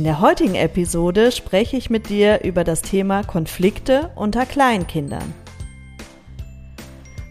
In 0.00 0.04
der 0.04 0.20
heutigen 0.22 0.54
Episode 0.54 1.30
spreche 1.30 1.76
ich 1.76 1.90
mit 1.90 2.08
dir 2.08 2.42
über 2.42 2.64
das 2.64 2.80
Thema 2.80 3.22
Konflikte 3.22 4.10
unter 4.14 4.46
Kleinkindern. 4.46 5.34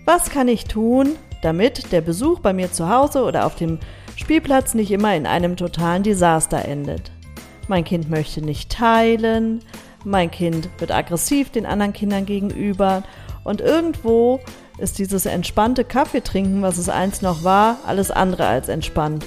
Was 0.05 0.29
kann 0.29 0.47
ich 0.47 0.65
tun, 0.65 1.15
damit 1.41 1.91
der 1.91 2.01
Besuch 2.01 2.41
bei 2.41 2.53
mir 2.53 2.71
zu 2.71 2.87
Hause 2.87 3.23
oder 3.23 3.47
auf 3.47 3.55
dem 3.55 3.79
Spielplatz 4.15 4.75
nicht 4.75 4.91
immer 4.91 5.15
in 5.15 5.25
einem 5.25 5.57
totalen 5.57 6.03
Desaster 6.03 6.63
endet? 6.63 7.11
Mein 7.67 7.85
Kind 7.85 8.07
möchte 8.07 8.43
nicht 8.43 8.71
teilen, 8.71 9.63
mein 10.05 10.29
Kind 10.29 10.69
wird 10.77 10.91
aggressiv 10.91 11.49
den 11.49 11.65
anderen 11.65 11.93
Kindern 11.93 12.27
gegenüber 12.27 13.01
und 13.43 13.61
irgendwo 13.61 14.41
ist 14.77 14.99
dieses 14.99 15.25
entspannte 15.25 15.83
Kaffeetrinken, 15.85 16.61
was 16.61 16.77
es 16.77 16.87
einst 16.87 17.23
noch 17.23 17.43
war, 17.43 17.77
alles 17.87 18.11
andere 18.11 18.45
als 18.45 18.69
entspannt. 18.69 19.25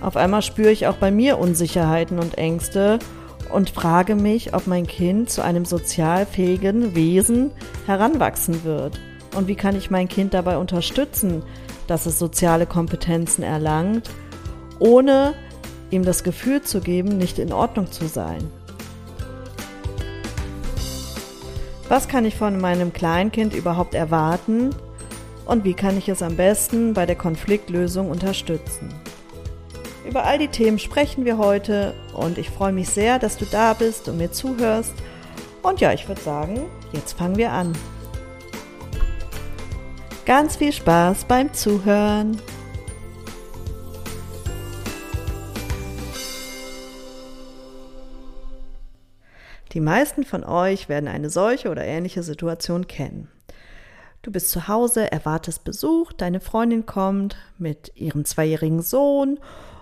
Auf 0.00 0.16
einmal 0.16 0.42
spüre 0.42 0.70
ich 0.70 0.86
auch 0.86 0.96
bei 0.96 1.10
mir 1.10 1.38
Unsicherheiten 1.38 2.18
und 2.18 2.38
Ängste 2.38 2.98
und 3.52 3.70
frage 3.70 4.14
mich, 4.14 4.54
ob 4.54 4.66
mein 4.66 4.86
Kind 4.86 5.30
zu 5.30 5.42
einem 5.42 5.64
sozial 5.64 6.26
fähigen 6.26 6.94
Wesen 6.94 7.50
heranwachsen 7.86 8.64
wird. 8.64 9.00
Und 9.34 9.48
wie 9.48 9.54
kann 9.54 9.76
ich 9.76 9.90
mein 9.90 10.08
Kind 10.08 10.34
dabei 10.34 10.58
unterstützen, 10.58 11.42
dass 11.86 12.06
es 12.06 12.18
soziale 12.18 12.66
Kompetenzen 12.66 13.42
erlangt, 13.42 14.10
ohne 14.78 15.34
ihm 15.90 16.04
das 16.04 16.24
Gefühl 16.24 16.62
zu 16.62 16.80
geben, 16.80 17.16
nicht 17.16 17.38
in 17.38 17.52
Ordnung 17.52 17.90
zu 17.90 18.06
sein. 18.06 18.50
Was 21.88 22.08
kann 22.08 22.24
ich 22.24 22.34
von 22.34 22.60
meinem 22.60 22.92
Kleinkind 22.92 23.54
überhaupt 23.54 23.94
erwarten 23.94 24.70
und 25.44 25.64
wie 25.64 25.74
kann 25.74 25.96
ich 25.96 26.08
es 26.08 26.22
am 26.22 26.34
besten 26.34 26.94
bei 26.94 27.06
der 27.06 27.14
Konfliktlösung 27.14 28.10
unterstützen? 28.10 28.88
Über 30.08 30.22
all 30.24 30.38
die 30.38 30.48
Themen 30.48 30.78
sprechen 30.78 31.24
wir 31.24 31.36
heute 31.36 31.92
und 32.14 32.38
ich 32.38 32.50
freue 32.50 32.72
mich 32.72 32.88
sehr, 32.88 33.18
dass 33.18 33.36
du 33.36 33.44
da 33.44 33.74
bist 33.74 34.08
und 34.08 34.18
mir 34.18 34.30
zuhörst. 34.30 34.94
Und 35.62 35.80
ja, 35.80 35.92
ich 35.92 36.06
würde 36.06 36.20
sagen, 36.20 36.66
jetzt 36.92 37.18
fangen 37.18 37.36
wir 37.36 37.50
an. 37.50 37.76
Ganz 40.24 40.56
viel 40.56 40.72
Spaß 40.72 41.24
beim 41.24 41.52
Zuhören. 41.52 42.40
Die 49.72 49.80
meisten 49.80 50.24
von 50.24 50.44
euch 50.44 50.88
werden 50.88 51.08
eine 51.08 51.30
solche 51.30 51.68
oder 51.68 51.84
ähnliche 51.84 52.22
Situation 52.22 52.86
kennen. 52.86 53.28
Du 54.22 54.30
bist 54.30 54.50
zu 54.50 54.68
Hause, 54.68 55.10
erwartest 55.10 55.64
Besuch, 55.64 56.12
deine 56.12 56.38
Freundin 56.40 56.86
kommt 56.86 57.36
mit 57.58 57.90
ihrem 57.96 58.24
zweijährigen 58.24 58.82
Sohn 58.82 59.38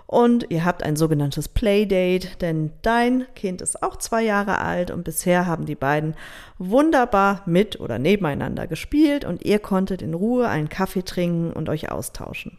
und 0.07 0.45
ihr 0.49 0.63
habt 0.63 0.83
ein 0.83 0.95
sogenanntes 0.95 1.49
Playdate, 1.49 2.37
denn 2.39 2.71
dein 2.83 3.25
Kind 3.35 3.61
ist 3.61 3.81
auch 3.81 3.95
zwei 3.97 4.21
Jahre 4.21 4.59
alt 4.59 4.91
und 4.91 5.03
bisher 5.03 5.47
haben 5.47 5.65
die 5.65 5.75
beiden 5.75 6.15
wunderbar 6.59 7.41
mit 7.45 7.79
oder 7.79 7.97
nebeneinander 7.97 8.67
gespielt 8.67 9.25
und 9.25 9.43
ihr 9.43 9.59
konntet 9.59 10.01
in 10.01 10.13
Ruhe 10.13 10.47
einen 10.47 10.69
Kaffee 10.69 11.03
trinken 11.03 11.51
und 11.51 11.69
euch 11.69 11.91
austauschen. 11.91 12.57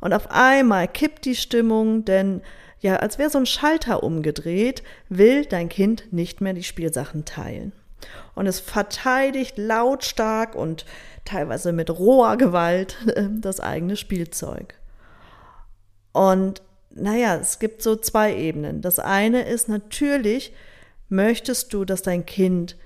Und 0.00 0.12
auf 0.12 0.30
einmal 0.30 0.88
kippt 0.88 1.24
die 1.24 1.36
Stimmung, 1.36 2.04
denn 2.04 2.42
ja, 2.80 2.96
als 2.96 3.16
wäre 3.16 3.30
so 3.30 3.38
ein 3.38 3.46
Schalter 3.46 4.02
umgedreht, 4.02 4.82
will 5.08 5.44
dein 5.44 5.68
Kind 5.68 6.12
nicht 6.12 6.40
mehr 6.40 6.52
die 6.52 6.64
Spielsachen 6.64 7.24
teilen. 7.24 7.72
Und 8.34 8.48
es 8.48 8.58
verteidigt 8.58 9.56
lautstark 9.56 10.56
und 10.56 10.84
teilweise 11.24 11.72
mit 11.72 11.90
roher 11.90 12.36
Gewalt 12.36 12.96
das 13.40 13.60
eigene 13.60 13.94
Spielzeug. 13.94 14.74
Und 16.10 16.60
naja, 16.94 17.36
es 17.36 17.58
gibt 17.58 17.82
so 17.82 17.96
zwei 17.96 18.36
Ebenen. 18.36 18.80
Das 18.80 18.98
eine 18.98 19.42
ist 19.42 19.68
natürlich, 19.68 20.52
möchtest 21.08 21.72
du, 21.72 21.84
dass 21.84 22.02
dein 22.02 22.26
Kind 22.26 22.76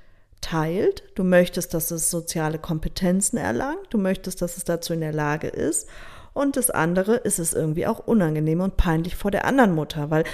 teilt, 0.41 1.03
du 1.15 1.25
möchtest, 1.25 1.75
dass 1.75 1.91
es 1.91 2.11
soziale 2.11 2.59
Kompetenzen 2.59 3.37
erlangt, 3.37 3.87
du 3.91 3.99
möchtest, 3.99 4.43
dass 4.43 4.57
es 4.57 4.65
dazu 4.65 4.93
in 4.93 5.01
der 5.01 5.13
Lage 5.13 5.49
ist. 5.49 5.89
Und 6.35 6.57
das 6.57 6.71
andere 6.71 7.17
ist 7.17 7.39
es 7.39 7.55
irgendwie 7.55 7.87
auch 7.87 7.99
unangenehm 8.07 8.61
und 8.61 8.77
peinlich 8.77 9.17
vor 9.17 9.31
der 9.31 9.47
anderen 9.47 9.75
Mutter, 9.75 10.11
weil 10.11 10.25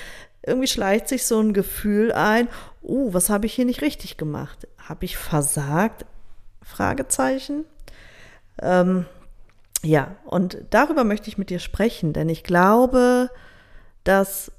irgendwie 0.45 0.67
schleicht 0.67 1.09
sich 1.09 1.25
so 1.25 1.41
ein 1.41 1.53
Gefühl 1.53 2.13
ein, 2.13 2.49
uh, 2.83 3.15
was 3.15 3.31
habe 3.31 3.47
ich 3.47 3.55
hier 3.55 3.65
nicht 3.65 3.83
richtig 3.83 4.17
gemacht? 4.17 4.67
Habe 4.79 5.05
ich 5.05 5.17
versagt? 5.17 6.05
Fragezeichen. 6.61 7.65
Ähm, 8.61 9.07
ja, 9.83 10.17
und 10.25 10.59
darüber 10.71 11.05
möchte 11.05 11.29
ich 11.29 11.39
mit 11.39 11.51
dir 11.51 11.59
sprechen, 11.59 12.13
denn 12.13 12.29
ich 12.29 12.45
glaube, 12.45 13.31
dass 14.05 14.53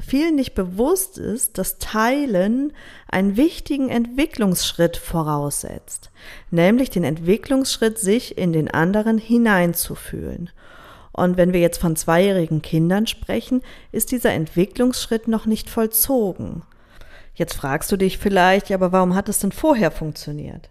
vielen 0.00 0.34
nicht 0.34 0.54
bewusst 0.54 1.18
ist, 1.18 1.58
dass 1.58 1.78
Teilen 1.78 2.72
einen 3.08 3.36
wichtigen 3.36 3.88
Entwicklungsschritt 3.88 4.96
voraussetzt, 4.96 6.10
nämlich 6.50 6.90
den 6.90 7.04
Entwicklungsschritt, 7.04 7.98
sich 7.98 8.36
in 8.36 8.52
den 8.52 8.70
anderen 8.70 9.18
hineinzufühlen. 9.18 10.50
Und 11.12 11.36
wenn 11.36 11.52
wir 11.52 11.60
jetzt 11.60 11.80
von 11.80 11.94
zweijährigen 11.94 12.60
Kindern 12.60 13.06
sprechen, 13.06 13.62
ist 13.92 14.10
dieser 14.10 14.32
Entwicklungsschritt 14.32 15.28
noch 15.28 15.46
nicht 15.46 15.70
vollzogen. 15.70 16.62
Jetzt 17.34 17.54
fragst 17.54 17.90
du 17.92 17.96
dich 17.96 18.18
vielleicht, 18.18 18.70
aber 18.72 18.90
warum 18.90 19.14
hat 19.14 19.28
es 19.28 19.38
denn 19.38 19.52
vorher 19.52 19.92
funktioniert? 19.92 20.70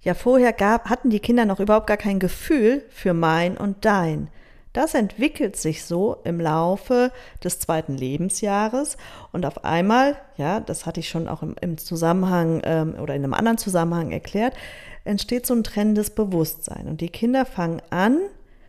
Ja, 0.00 0.14
vorher 0.14 0.52
gab, 0.52 0.88
hatten 0.88 1.10
die 1.10 1.20
Kinder 1.20 1.44
noch 1.44 1.60
überhaupt 1.60 1.88
gar 1.88 1.96
kein 1.96 2.18
Gefühl 2.20 2.84
für 2.90 3.12
mein 3.12 3.56
und 3.56 3.84
dein. 3.84 4.28
Das 4.76 4.92
entwickelt 4.92 5.56
sich 5.56 5.86
so 5.86 6.18
im 6.24 6.38
Laufe 6.38 7.10
des 7.42 7.58
zweiten 7.60 7.96
Lebensjahres 7.96 8.98
und 9.32 9.46
auf 9.46 9.64
einmal, 9.64 10.18
ja, 10.36 10.60
das 10.60 10.84
hatte 10.84 11.00
ich 11.00 11.08
schon 11.08 11.28
auch 11.28 11.42
im, 11.42 11.56
im 11.62 11.78
Zusammenhang 11.78 12.60
ähm, 12.62 12.94
oder 13.00 13.14
in 13.14 13.24
einem 13.24 13.32
anderen 13.32 13.56
Zusammenhang 13.56 14.10
erklärt, 14.12 14.52
entsteht 15.04 15.46
so 15.46 15.54
ein 15.54 15.64
trennendes 15.64 16.10
Bewusstsein 16.10 16.88
und 16.88 17.00
die 17.00 17.08
Kinder 17.08 17.46
fangen 17.46 17.80
an 17.88 18.18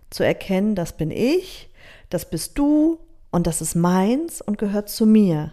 zu 0.10 0.24
erkennen, 0.24 0.76
das 0.76 0.94
bin 0.94 1.12
ich, 1.12 1.70
das 2.10 2.30
bist 2.30 2.58
du 2.58 3.00
und 3.30 3.46
das 3.46 3.60
ist 3.62 3.76
meins 3.76 4.40
und 4.40 4.58
gehört 4.58 4.88
zu 4.88 5.06
mir. 5.06 5.52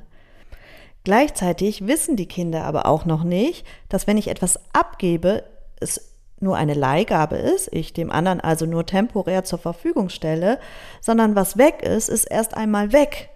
Gleichzeitig 1.03 1.89
wissen 1.89 2.15
die 2.15 2.29
Kinder 2.29 2.63
aber 2.63 2.87
auch 2.87 3.07
noch 3.07 3.25
nicht, 3.25 3.67
dass 3.89 4.07
wenn 4.07 4.19
ich 4.19 4.29
etwas 4.29 4.61
abgebe, 4.73 5.43
es 5.81 6.14
nur 6.41 6.57
eine 6.57 6.75
Leihgabe 6.75 7.37
ist, 7.37 7.69
ich 7.73 7.93
dem 7.93 8.11
anderen 8.11 8.41
also 8.41 8.67
nur 8.67 8.87
temporär 8.87 9.45
zur 9.45 9.59
Verfügung 9.59 10.09
stelle, 10.09 10.59
sondern 11.01 11.35
was 11.35 11.57
weg 11.57 11.83
ist, 11.83 12.09
ist 12.09 12.25
erst 12.25 12.57
einmal 12.57 12.93
weg. 12.93 13.31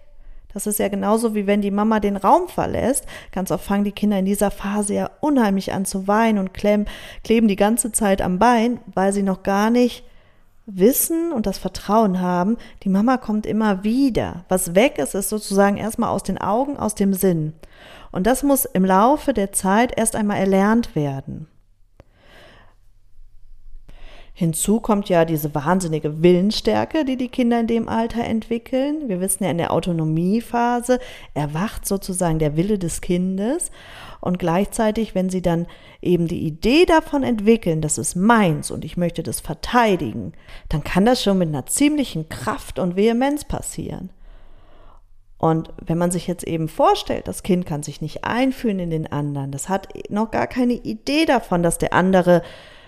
Das 0.53 0.65
ist 0.65 0.79
ja 0.79 0.87
genauso 0.87 1.35
wie 1.35 1.45
wenn 1.45 1.61
die 1.61 1.71
Mama 1.71 1.99
den 1.99 2.17
Raum 2.17 2.47
verlässt. 2.47 3.05
Ganz 3.31 3.51
oft 3.51 3.63
fangen 3.63 3.83
die 3.83 3.91
Kinder 3.91 4.17
in 4.17 4.25
dieser 4.25 4.49
Phase 4.51 4.95
ja 4.95 5.11
unheimlich 5.21 5.73
an 5.73 5.85
zu 5.85 6.07
weinen 6.07 6.39
und 6.39 6.53
kleben, 6.53 6.85
kleben 7.23 7.47
die 7.47 7.55
ganze 7.55 7.91
Zeit 7.91 8.21
am 8.21 8.39
Bein, 8.39 8.79
weil 8.93 9.13
sie 9.13 9.23
noch 9.23 9.43
gar 9.43 9.69
nicht 9.69 10.03
wissen 10.65 11.31
und 11.31 11.45
das 11.45 11.57
Vertrauen 11.57 12.21
haben, 12.21 12.57
die 12.83 12.89
Mama 12.89 13.17
kommt 13.17 13.45
immer 13.45 13.83
wieder. 13.83 14.45
Was 14.49 14.75
weg 14.75 14.97
ist, 14.97 15.15
ist 15.15 15.29
sozusagen 15.29 15.77
erstmal 15.77 16.09
aus 16.09 16.23
den 16.23 16.37
Augen, 16.37 16.77
aus 16.77 16.95
dem 16.95 17.13
Sinn. 17.13 17.53
Und 18.11 18.27
das 18.27 18.43
muss 18.43 18.65
im 18.65 18.85
Laufe 18.85 19.33
der 19.33 19.51
Zeit 19.51 19.97
erst 19.97 20.15
einmal 20.15 20.37
erlernt 20.37 20.95
werden. 20.95 21.47
Hinzu 24.39 24.79
kommt 24.79 25.09
ja 25.09 25.25
diese 25.25 25.53
wahnsinnige 25.53 26.23
Willensstärke, 26.23 27.03
die 27.03 27.17
die 27.17 27.27
Kinder 27.27 27.59
in 27.59 27.67
dem 27.67 27.89
Alter 27.89 28.23
entwickeln. 28.23 29.09
Wir 29.09 29.19
wissen 29.19 29.43
ja, 29.43 29.51
in 29.51 29.57
der 29.57 29.73
Autonomiephase 29.73 30.99
erwacht 31.33 31.85
sozusagen 31.85 32.39
der 32.39 32.55
Wille 32.55 32.79
des 32.79 33.01
Kindes. 33.01 33.69
Und 34.21 34.39
gleichzeitig, 34.39 35.13
wenn 35.13 35.29
sie 35.29 35.41
dann 35.41 35.67
eben 36.01 36.29
die 36.29 36.47
Idee 36.47 36.85
davon 36.85 37.23
entwickeln, 37.23 37.81
das 37.81 37.97
ist 37.97 38.15
meins 38.15 38.71
und 38.71 38.85
ich 38.85 38.95
möchte 38.95 39.23
das 39.23 39.41
verteidigen, 39.41 40.31
dann 40.69 40.85
kann 40.85 41.03
das 41.03 41.21
schon 41.21 41.37
mit 41.37 41.49
einer 41.49 41.65
ziemlichen 41.65 42.29
Kraft 42.29 42.79
und 42.79 42.95
Vehemenz 42.95 43.43
passieren. 43.43 44.09
Und 45.37 45.67
wenn 45.85 45.97
man 45.97 46.11
sich 46.11 46.27
jetzt 46.27 46.45
eben 46.45 46.69
vorstellt, 46.69 47.27
das 47.27 47.43
Kind 47.43 47.65
kann 47.65 47.83
sich 47.83 47.99
nicht 47.99 48.23
einfühlen 48.23 48.79
in 48.79 48.89
den 48.89 49.11
anderen, 49.11 49.51
das 49.51 49.67
hat 49.67 49.89
noch 50.09 50.31
gar 50.31 50.47
keine 50.47 50.75
Idee 50.75 51.25
davon, 51.25 51.61
dass 51.61 51.77
der 51.77 51.91
andere 51.91 52.41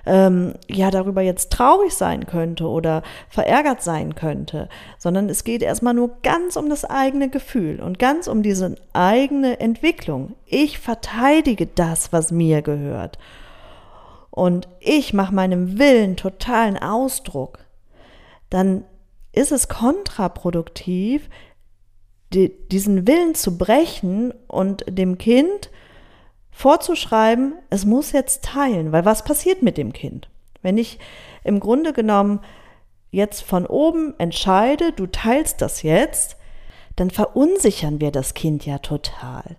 ähm, 0.05 0.53
ja 0.67 0.91
darüber 0.91 1.21
jetzt 1.21 1.51
traurig 1.51 1.93
sein 1.93 2.25
könnte 2.25 2.67
oder 2.67 3.03
verärgert 3.29 3.81
sein 3.81 4.15
könnte, 4.15 4.69
sondern 4.97 5.29
es 5.29 5.43
geht 5.43 5.61
erstmal 5.61 5.93
nur 5.93 6.17
ganz 6.23 6.55
um 6.55 6.69
das 6.69 6.85
eigene 6.85 7.29
Gefühl 7.29 7.79
und 7.79 7.99
ganz 7.99 8.27
um 8.27 8.43
diese 8.43 8.75
eigene 8.93 9.59
Entwicklung. 9.59 10.35
Ich 10.45 10.79
verteidige 10.79 11.67
das, 11.67 12.11
was 12.11 12.31
mir 12.31 12.61
gehört. 12.61 13.17
Und 14.29 14.69
ich 14.79 15.13
mache 15.13 15.35
meinem 15.35 15.77
Willen 15.77 16.15
totalen 16.15 16.77
Ausdruck. 16.77 17.59
Dann 18.49 18.85
ist 19.33 19.51
es 19.51 19.67
kontraproduktiv, 19.67 21.29
die, 22.33 22.49
diesen 22.69 23.07
Willen 23.07 23.35
zu 23.35 23.57
brechen 23.57 24.33
und 24.47 24.85
dem 24.87 25.17
Kind 25.17 25.69
vorzuschreiben, 26.61 27.55
es 27.71 27.85
muss 27.85 28.11
jetzt 28.11 28.43
teilen, 28.43 28.91
weil 28.91 29.03
was 29.03 29.23
passiert 29.23 29.63
mit 29.63 29.77
dem 29.77 29.93
Kind? 29.93 30.29
Wenn 30.61 30.77
ich 30.77 30.99
im 31.43 31.59
Grunde 31.59 31.91
genommen 31.91 32.39
jetzt 33.09 33.41
von 33.41 33.65
oben 33.65 34.13
entscheide, 34.19 34.91
du 34.91 35.07
teilst 35.07 35.61
das 35.61 35.81
jetzt, 35.81 36.37
dann 36.97 37.09
verunsichern 37.09 37.99
wir 37.99 38.11
das 38.11 38.35
Kind 38.35 38.63
ja 38.65 38.77
total. 38.77 39.57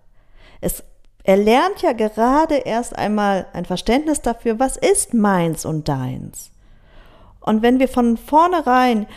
Es, 0.60 0.84
er 1.25 1.37
lernt 1.37 1.82
ja 1.82 1.93
gerade 1.93 2.54
erst 2.54 2.96
einmal 2.96 3.46
ein 3.52 3.64
Verständnis 3.64 4.22
dafür, 4.22 4.60
was 4.60 4.76
ist 4.76 5.12
meins 5.12 5.64
und 5.64 5.88
deins. 5.88 6.52
Und 7.40 7.62
wenn 7.62 7.81
wir 7.81 7.88
von 7.88 8.16
vornherein 8.16 9.08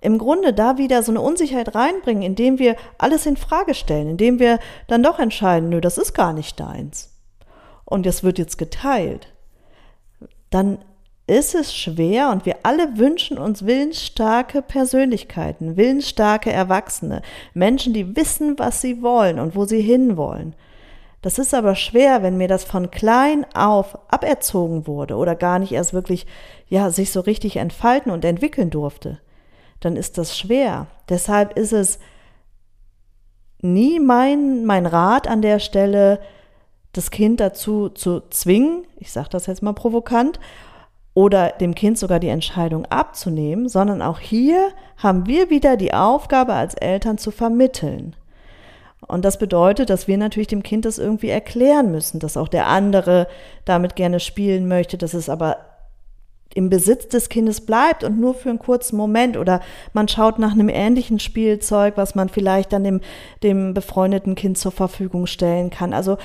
im 0.00 0.18
Grunde 0.18 0.52
da 0.52 0.76
wieder 0.76 1.04
so 1.04 1.12
eine 1.12 1.20
Unsicherheit 1.20 1.76
reinbringen, 1.76 2.24
indem 2.24 2.58
wir 2.58 2.74
alles 2.98 3.26
in 3.26 3.36
Frage 3.36 3.74
stellen, 3.74 4.08
indem 4.08 4.40
wir 4.40 4.58
dann 4.88 5.04
doch 5.04 5.20
entscheiden, 5.20 5.68
nö, 5.68 5.80
das 5.80 5.98
ist 5.98 6.14
gar 6.14 6.32
nicht 6.32 6.58
deins. 6.58 7.14
Und 7.88 8.06
das 8.06 8.22
wird 8.22 8.38
jetzt 8.38 8.58
geteilt. 8.58 9.32
Dann 10.50 10.78
ist 11.26 11.54
es 11.54 11.74
schwer 11.74 12.30
und 12.30 12.46
wir 12.46 12.56
alle 12.62 12.96
wünschen 12.96 13.38
uns 13.38 13.66
willensstarke 13.66 14.62
Persönlichkeiten, 14.62 15.76
willensstarke 15.76 16.50
Erwachsene, 16.50 17.22
Menschen, 17.52 17.92
die 17.92 18.16
wissen, 18.16 18.58
was 18.58 18.80
sie 18.80 19.02
wollen 19.02 19.38
und 19.38 19.54
wo 19.54 19.64
sie 19.64 19.82
hinwollen. 19.82 20.54
Das 21.20 21.38
ist 21.38 21.52
aber 21.52 21.74
schwer, 21.74 22.22
wenn 22.22 22.38
mir 22.38 22.48
das 22.48 22.64
von 22.64 22.90
klein 22.90 23.44
auf 23.54 23.98
aberzogen 24.10 24.86
wurde 24.86 25.16
oder 25.16 25.34
gar 25.34 25.58
nicht 25.58 25.72
erst 25.72 25.92
wirklich, 25.92 26.26
ja, 26.68 26.90
sich 26.90 27.10
so 27.10 27.20
richtig 27.20 27.56
entfalten 27.56 28.10
und 28.12 28.24
entwickeln 28.24 28.70
durfte 28.70 29.18
dann 29.80 29.96
ist 29.96 30.18
das 30.18 30.36
schwer. 30.36 30.86
Deshalb 31.08 31.56
ist 31.56 31.72
es 31.72 31.98
nie 33.60 34.00
mein, 34.00 34.64
mein 34.64 34.86
Rat 34.86 35.28
an 35.28 35.42
der 35.42 35.58
Stelle, 35.58 36.20
das 36.92 37.10
Kind 37.10 37.40
dazu 37.40 37.88
zu 37.88 38.22
zwingen, 38.30 38.84
ich 38.98 39.12
sage 39.12 39.28
das 39.30 39.46
jetzt 39.46 39.62
mal 39.62 39.72
provokant, 39.72 40.40
oder 41.14 41.50
dem 41.50 41.74
Kind 41.74 41.98
sogar 41.98 42.20
die 42.20 42.28
Entscheidung 42.28 42.86
abzunehmen, 42.86 43.68
sondern 43.68 44.02
auch 44.02 44.20
hier 44.20 44.68
haben 44.96 45.26
wir 45.26 45.50
wieder 45.50 45.76
die 45.76 45.92
Aufgabe 45.92 46.52
als 46.52 46.74
Eltern 46.74 47.18
zu 47.18 47.32
vermitteln. 47.32 48.14
Und 49.06 49.24
das 49.24 49.38
bedeutet, 49.38 49.90
dass 49.90 50.06
wir 50.06 50.18
natürlich 50.18 50.48
dem 50.48 50.62
Kind 50.62 50.84
das 50.84 50.98
irgendwie 50.98 51.30
erklären 51.30 51.90
müssen, 51.90 52.20
dass 52.20 52.36
auch 52.36 52.48
der 52.48 52.68
andere 52.68 53.26
damit 53.64 53.96
gerne 53.96 54.20
spielen 54.20 54.68
möchte, 54.68 54.98
dass 54.98 55.14
es 55.14 55.28
aber 55.28 55.56
im 56.54 56.70
Besitz 56.70 57.08
des 57.08 57.28
Kindes 57.28 57.60
bleibt 57.64 58.04
und 58.04 58.18
nur 58.18 58.34
für 58.34 58.50
einen 58.50 58.58
kurzen 58.58 58.96
Moment 58.96 59.36
oder 59.36 59.60
man 59.92 60.08
schaut 60.08 60.38
nach 60.38 60.52
einem 60.52 60.68
ähnlichen 60.68 61.20
Spielzeug, 61.20 61.96
was 61.96 62.14
man 62.14 62.28
vielleicht 62.28 62.72
dann 62.72 62.84
dem, 62.84 63.00
dem 63.42 63.74
befreundeten 63.74 64.34
Kind 64.34 64.58
zur 64.58 64.72
Verfügung 64.72 65.26
stellen 65.26 65.70
kann. 65.70 65.92
Also 65.92 66.16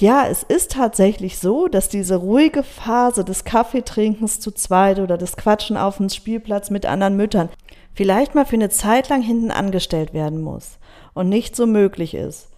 ja, 0.00 0.26
es 0.26 0.42
ist 0.42 0.72
tatsächlich 0.72 1.38
so, 1.38 1.68
dass 1.68 1.88
diese 1.88 2.16
ruhige 2.16 2.62
Phase 2.62 3.24
des 3.24 3.44
Kaffeetrinkens 3.44 4.40
zu 4.40 4.50
zweit 4.50 4.98
oder 4.98 5.16
des 5.16 5.36
Quatschen 5.36 5.76
auf 5.76 5.98
dem 5.98 6.08
Spielplatz 6.08 6.70
mit 6.70 6.86
anderen 6.86 7.16
Müttern 7.16 7.48
vielleicht 7.94 8.34
mal 8.34 8.44
für 8.44 8.56
eine 8.56 8.70
Zeit 8.70 9.08
lang 9.08 9.22
hinten 9.22 9.50
angestellt 9.50 10.12
werden 10.12 10.42
muss 10.42 10.78
und 11.14 11.28
nicht 11.28 11.54
so 11.54 11.66
möglich 11.66 12.14
ist 12.14 12.48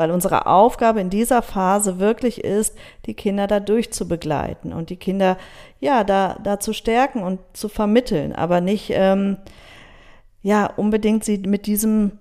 weil 0.00 0.12
unsere 0.12 0.46
Aufgabe 0.46 0.98
in 0.98 1.10
dieser 1.10 1.42
Phase 1.42 1.98
wirklich 1.98 2.42
ist, 2.42 2.74
die 3.04 3.12
Kinder 3.12 3.46
da 3.46 3.60
durchzubegleiten 3.60 4.72
und 4.72 4.88
die 4.88 4.96
Kinder 4.96 5.36
ja 5.78 6.04
da, 6.04 6.38
da 6.42 6.58
zu 6.58 6.72
stärken 6.72 7.22
und 7.22 7.38
zu 7.52 7.68
vermitteln, 7.68 8.32
aber 8.32 8.62
nicht 8.62 8.92
ähm, 8.94 9.36
ja 10.40 10.72
unbedingt 10.74 11.22
sie 11.22 11.36
mit 11.36 11.66
diesem 11.66 12.12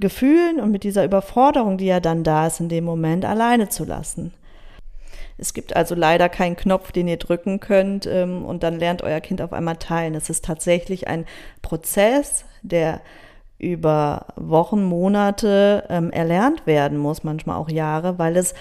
Gefühlen 0.00 0.60
und 0.60 0.70
mit 0.70 0.82
dieser 0.82 1.04
Überforderung, 1.04 1.78
die 1.78 1.86
ja 1.86 2.00
dann 2.00 2.24
da 2.24 2.46
ist, 2.46 2.60
in 2.60 2.68
dem 2.68 2.84
Moment 2.84 3.24
alleine 3.24 3.68
zu 3.68 3.84
lassen. 3.84 4.32
Es 5.38 5.54
gibt 5.54 5.74
also 5.74 5.94
leider 5.94 6.28
keinen 6.28 6.56
Knopf, 6.56 6.92
den 6.92 7.08
ihr 7.08 7.16
drücken 7.16 7.60
könnt 7.60 8.06
ähm, 8.06 8.44
und 8.44 8.62
dann 8.62 8.78
lernt 8.78 9.02
euer 9.02 9.20
Kind 9.20 9.40
auf 9.40 9.52
einmal 9.52 9.76
teilen. 9.76 10.14
Es 10.14 10.28
ist 10.28 10.44
tatsächlich 10.44 11.08
ein 11.08 11.24
Prozess, 11.62 12.44
der 12.62 13.00
über 13.58 14.26
Wochen, 14.36 14.82
Monate 14.84 15.84
ähm, 15.88 16.10
erlernt 16.10 16.66
werden 16.66 16.98
muss, 16.98 17.24
manchmal 17.24 17.56
auch 17.56 17.68
Jahre, 17.68 18.18
weil 18.18 18.36
es, 18.36 18.54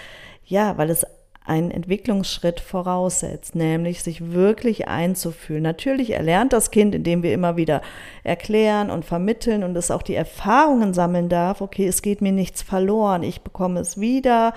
ja, 0.45 0.77
weil 0.77 0.89
es 0.89 1.05
einen 1.49 1.71
Entwicklungsschritt 1.71 2.59
voraussetzt, 2.59 3.55
nämlich 3.55 4.03
sich 4.03 4.31
wirklich 4.31 4.87
einzufühlen. 4.87 5.63
Natürlich 5.63 6.11
erlernt 6.11 6.53
das 6.53 6.71
Kind, 6.71 6.95
indem 6.95 7.23
wir 7.23 7.33
immer 7.33 7.57
wieder 7.57 7.81
erklären 8.23 8.89
und 8.89 9.03
vermitteln 9.03 9.63
und 9.63 9.75
es 9.75 9.91
auch 9.91 10.01
die 10.01 10.15
Erfahrungen 10.15 10.93
sammeln 10.93 11.27
darf, 11.27 11.61
okay, 11.61 11.87
es 11.87 12.01
geht 12.01 12.21
mir 12.21 12.31
nichts 12.31 12.61
verloren, 12.61 13.23
ich 13.23 13.41
bekomme 13.41 13.79
es 13.79 13.99
wieder 13.99 14.53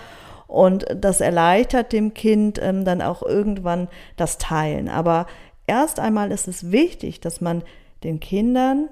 und 0.46 0.84
das 0.94 1.20
erleichtert 1.20 1.92
dem 1.92 2.14
Kind 2.14 2.60
ähm, 2.62 2.84
dann 2.84 3.02
auch 3.02 3.22
irgendwann 3.22 3.88
das 4.16 4.38
Teilen. 4.38 4.88
Aber 4.88 5.26
erst 5.66 5.98
einmal 5.98 6.30
ist 6.30 6.46
es 6.46 6.70
wichtig, 6.70 7.20
dass 7.20 7.40
man 7.40 7.62
den 8.04 8.20
Kindern 8.20 8.88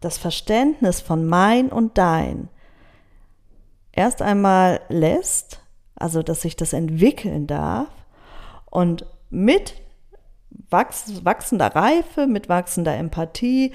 das 0.00 0.18
Verständnis 0.18 1.00
von 1.00 1.24
mein 1.24 1.68
und 1.68 1.96
dein 1.96 2.48
erst 3.96 4.22
einmal 4.22 4.80
lässt, 4.88 5.60
also 5.96 6.22
dass 6.22 6.42
sich 6.42 6.56
das 6.56 6.72
entwickeln 6.72 7.46
darf 7.46 7.88
und 8.70 9.06
mit 9.30 9.74
wachsender 10.70 11.74
Reife, 11.74 12.26
mit 12.26 12.48
wachsender 12.48 12.94
Empathie 12.96 13.72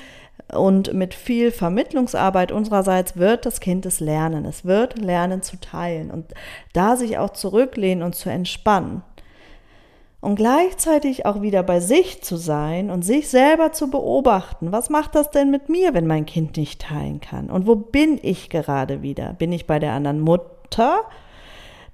und 0.54 0.94
mit 0.94 1.14
viel 1.14 1.52
Vermittlungsarbeit 1.52 2.52
unsererseits 2.52 3.16
wird 3.16 3.46
das 3.46 3.60
Kind 3.60 3.86
es 3.86 4.00
lernen. 4.00 4.46
Es 4.46 4.66
wird 4.66 4.98
lernen 4.98 5.42
zu 5.42 5.60
teilen 5.60 6.12
und 6.12 6.34
da 6.74 6.96
sich 6.96 7.18
auch 7.18 7.32
zurücklehnen 7.32 8.04
und 8.04 8.16
zu 8.16 8.30
entspannen 8.30 9.04
und 10.22 10.36
gleichzeitig 10.36 11.26
auch 11.26 11.42
wieder 11.42 11.64
bei 11.64 11.80
sich 11.80 12.22
zu 12.24 12.38
sein 12.38 12.92
und 12.92 13.04
sich 13.04 13.30
selber 13.30 13.72
zu 13.72 13.90
beobachten. 13.90 14.72
Was 14.72 14.90
macht 14.90 15.16
das 15.16 15.32
denn 15.32 15.50
mit 15.50 15.68
mir, 15.68 15.94
wenn 15.94 16.08
mein 16.08 16.26
Kind 16.26 16.58
nicht 16.58 16.82
teilen 16.82 17.20
kann? 17.20 17.50
Und 17.50 17.66
wo 17.66 17.76
bin 17.76 18.20
ich 18.22 18.50
gerade 18.50 19.02
wieder? 19.02 19.34
Bin 19.34 19.52
ich 19.52 19.66
bei 19.66 19.80
der 19.80 19.94
anderen 19.94 20.20
Mutter? 20.20 21.02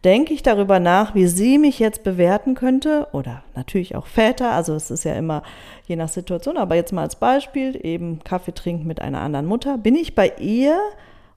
Denke 0.03 0.33
ich 0.33 0.43
darüber 0.43 0.79
nach, 0.79 1.15
wie 1.15 1.25
sie 1.25 1.57
mich 1.57 1.79
jetzt 1.79 2.03
bewerten 2.03 2.53
könnte? 2.53 3.07
Oder 3.13 3.43
natürlich 3.55 3.95
auch 3.95 4.05
Väter, 4.05 4.51
also 4.51 4.75
es 4.75 4.91
ist 4.91 5.03
ja 5.03 5.15
immer 5.15 5.41
je 5.85 5.95
nach 5.95 6.07
Situation, 6.07 6.57
aber 6.57 6.75
jetzt 6.75 6.93
mal 6.93 7.01
als 7.01 7.15
Beispiel, 7.15 7.79
eben 7.83 8.23
Kaffee 8.23 8.53
trinken 8.53 8.85
mit 8.85 9.01
einer 9.01 9.21
anderen 9.21 9.47
Mutter. 9.47 9.77
Bin 9.77 9.95
ich 9.95 10.13
bei 10.13 10.33
ihr 10.39 10.79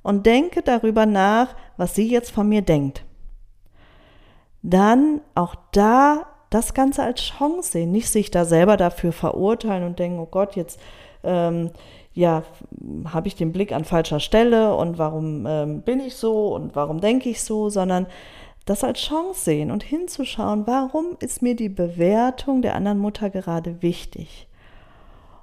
und 0.02 0.26
denke 0.26 0.62
darüber 0.62 1.06
nach, 1.06 1.54
was 1.78 1.94
sie 1.94 2.08
jetzt 2.08 2.30
von 2.30 2.48
mir 2.48 2.62
denkt? 2.62 3.02
Dann 4.62 5.22
auch 5.34 5.54
da 5.72 6.26
das 6.50 6.74
Ganze 6.74 7.02
als 7.02 7.22
Chance 7.22 7.72
sehen, 7.72 7.92
nicht 7.92 8.08
sich 8.08 8.30
da 8.30 8.44
selber 8.44 8.76
dafür 8.76 9.12
verurteilen 9.12 9.84
und 9.84 9.98
denken, 9.98 10.18
oh 10.18 10.28
Gott, 10.30 10.56
jetzt 10.56 10.80
ähm, 11.22 11.70
ja, 12.12 12.42
habe 13.12 13.28
ich 13.28 13.36
den 13.36 13.52
Blick 13.52 13.72
an 13.72 13.84
falscher 13.84 14.20
Stelle 14.20 14.74
und 14.74 14.98
warum 14.98 15.46
ähm, 15.46 15.82
bin 15.82 16.00
ich 16.00 16.16
so 16.16 16.54
und 16.54 16.74
warum 16.74 17.00
denke 17.00 17.28
ich 17.28 17.42
so, 17.42 17.70
sondern 17.70 18.06
das 18.70 18.84
als 18.84 19.00
Chance 19.00 19.40
sehen 19.40 19.72
und 19.72 19.82
hinzuschauen, 19.82 20.64
warum 20.68 21.16
ist 21.18 21.42
mir 21.42 21.56
die 21.56 21.68
Bewertung 21.68 22.62
der 22.62 22.76
anderen 22.76 22.98
Mutter 22.98 23.28
gerade 23.28 23.82
wichtig? 23.82 24.46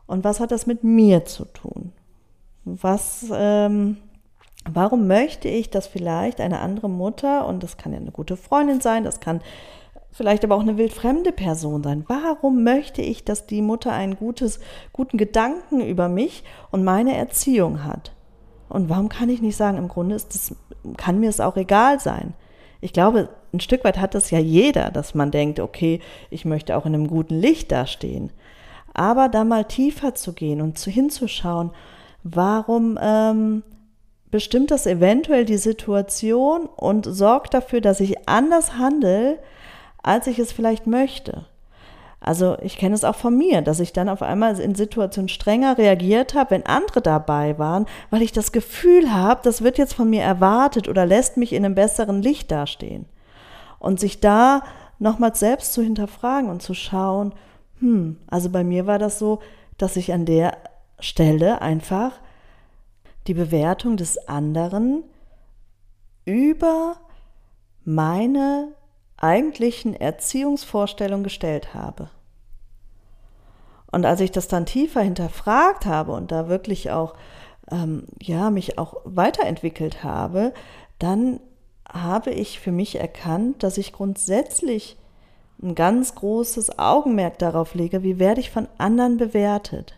Und 0.05 0.23
was 0.23 0.39
hat 0.39 0.51
das 0.51 0.65
mit 0.65 0.85
mir 0.85 1.25
zu 1.25 1.43
tun? 1.43 1.91
Was, 2.63 3.25
ähm, 3.33 3.97
warum 4.63 5.07
möchte 5.07 5.49
ich, 5.49 5.69
dass 5.69 5.87
vielleicht 5.87 6.39
eine 6.39 6.59
andere 6.59 6.89
Mutter, 6.89 7.45
und 7.45 7.63
das 7.63 7.75
kann 7.75 7.91
ja 7.91 7.99
eine 7.99 8.11
gute 8.11 8.37
Freundin 8.37 8.79
sein, 8.79 9.03
das 9.03 9.19
kann 9.19 9.41
vielleicht 10.11 10.45
aber 10.45 10.55
auch 10.55 10.61
eine 10.61 10.77
wildfremde 10.77 11.33
Person 11.33 11.83
sein. 11.83 12.05
Warum 12.07 12.63
möchte 12.63 13.01
ich, 13.01 13.25
dass 13.25 13.45
die 13.45 13.61
Mutter 13.61 13.91
einen 13.91 14.15
gutes, 14.15 14.61
guten 14.93 15.17
Gedanken 15.17 15.81
über 15.81 16.07
mich 16.07 16.45
und 16.71 16.85
meine 16.85 17.13
Erziehung 17.17 17.83
hat? 17.83 18.13
Und 18.69 18.87
warum 18.87 19.09
kann 19.09 19.27
ich 19.27 19.41
nicht 19.41 19.57
sagen, 19.57 19.77
im 19.77 19.89
Grunde 19.89 20.15
ist 20.15 20.33
das, 20.33 20.55
kann 20.95 21.19
mir 21.19 21.29
es 21.29 21.41
auch 21.41 21.57
egal 21.57 21.99
sein? 21.99 22.33
Ich 22.81 22.93
glaube, 22.93 23.29
ein 23.53 23.59
Stück 23.59 23.83
weit 23.83 23.97
hat 23.97 24.13
das 24.13 24.31
ja 24.31 24.39
jeder, 24.39 24.91
dass 24.91 25.15
man 25.15 25.31
denkt, 25.31 25.59
okay, 25.59 25.99
ich 26.29 26.45
möchte 26.45 26.77
auch 26.77 26.85
in 26.85 26.93
einem 26.93 27.07
guten 27.07 27.39
Licht 27.39 27.71
dastehen. 27.71 28.31
Aber 28.93 29.29
da 29.29 29.43
mal 29.43 29.65
tiefer 29.65 30.15
zu 30.15 30.33
gehen 30.33 30.61
und 30.61 30.77
zu, 30.77 30.89
hinzuschauen, 30.89 31.71
warum 32.23 32.97
ähm, 33.01 33.63
bestimmt 34.31 34.71
das 34.71 34.85
eventuell 34.85 35.45
die 35.45 35.57
Situation 35.57 36.65
und 36.65 37.05
sorgt 37.05 37.53
dafür, 37.53 37.81
dass 37.81 37.99
ich 37.99 38.27
anders 38.27 38.77
handle, 38.77 39.39
als 40.03 40.27
ich 40.27 40.39
es 40.39 40.51
vielleicht 40.51 40.87
möchte. 40.87 41.45
Also 42.27 42.57
ich 42.61 42.77
kenne 42.77 42.93
es 42.93 43.05
auch 43.05 43.15
von 43.15 43.37
mir, 43.37 43.61
dass 43.61 43.79
ich 43.79 43.93
dann 43.93 44.09
auf 44.09 44.21
einmal 44.21 44.59
in 44.59 44.75
Situationen 44.75 45.29
strenger 45.29 45.77
reagiert 45.77 46.33
habe, 46.33 46.51
wenn 46.51 46.65
andere 46.65 47.01
dabei 47.01 47.57
waren, 47.57 47.85
weil 48.09 48.21
ich 48.21 48.33
das 48.33 48.51
Gefühl 48.51 49.13
habe, 49.13 49.39
das 49.43 49.61
wird 49.61 49.77
jetzt 49.77 49.93
von 49.93 50.09
mir 50.09 50.23
erwartet 50.23 50.89
oder 50.89 51.05
lässt 51.05 51.37
mich 51.37 51.53
in 51.53 51.63
einem 51.63 51.73
besseren 51.73 52.21
Licht 52.21 52.51
dastehen. 52.51 53.05
Und 53.79 54.01
sich 54.01 54.19
da 54.19 54.63
nochmals 54.99 55.39
selbst 55.39 55.71
zu 55.71 55.81
hinterfragen 55.81 56.49
und 56.49 56.61
zu 56.61 56.73
schauen, 56.73 57.33
hm, 57.79 58.17
also 58.27 58.49
bei 58.49 58.65
mir 58.65 58.87
war 58.87 58.99
das 58.99 59.19
so, 59.19 59.39
dass 59.77 59.95
ich 59.95 60.11
an 60.11 60.25
der 60.25 60.57
Stelle 60.99 61.61
einfach 61.61 62.11
die 63.27 63.35
Bewertung 63.35 63.95
des 63.95 64.27
anderen 64.27 65.03
über 66.25 66.97
meine 67.85 68.73
eigentlichen 69.15 69.93
Erziehungsvorstellungen 69.93 71.23
gestellt 71.23 71.73
habe. 71.73 72.09
Und 73.91 74.05
als 74.05 74.19
ich 74.19 74.31
das 74.31 74.47
dann 74.47 74.65
tiefer 74.65 75.01
hinterfragt 75.01 75.85
habe 75.85 76.11
und 76.11 76.31
da 76.31 76.49
wirklich 76.49 76.91
auch, 76.91 77.15
ähm, 77.71 78.05
ja, 78.21 78.49
mich 78.49 78.77
auch 78.77 78.95
weiterentwickelt 79.05 80.03
habe, 80.03 80.53
dann 80.99 81.39
habe 81.89 82.31
ich 82.31 82.59
für 82.59 82.71
mich 82.71 82.99
erkannt, 82.99 83.63
dass 83.63 83.77
ich 83.77 83.93
grundsätzlich 83.93 84.97
ein 85.61 85.73
ganz 85.73 86.15
großes 86.15 86.77
Augenmerk 86.77 87.39
darauf 87.39 87.73
lege, 87.73 88.03
wie 88.03 88.19
werde 88.19 88.41
ich 88.41 88.51
von 88.51 88.67
anderen 88.77 89.17
bewertet. 89.17 89.95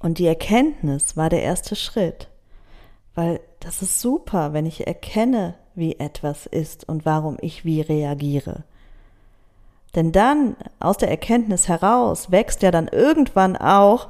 Und 0.00 0.18
die 0.18 0.26
Erkenntnis 0.26 1.16
war 1.16 1.30
der 1.30 1.42
erste 1.42 1.76
Schritt, 1.76 2.28
weil 3.14 3.40
das 3.60 3.82
ist 3.82 4.00
super, 4.00 4.52
wenn 4.52 4.66
ich 4.66 4.86
erkenne, 4.86 5.54
wie 5.74 5.98
etwas 5.98 6.46
ist 6.46 6.88
und 6.88 7.06
warum 7.06 7.38
ich 7.40 7.64
wie 7.64 7.80
reagiere. 7.80 8.64
Denn 9.94 10.12
dann, 10.12 10.56
aus 10.80 10.96
der 10.96 11.10
Erkenntnis 11.10 11.68
heraus, 11.68 12.30
wächst 12.30 12.62
ja 12.62 12.70
dann 12.70 12.88
irgendwann 12.88 13.56
auch 13.56 14.08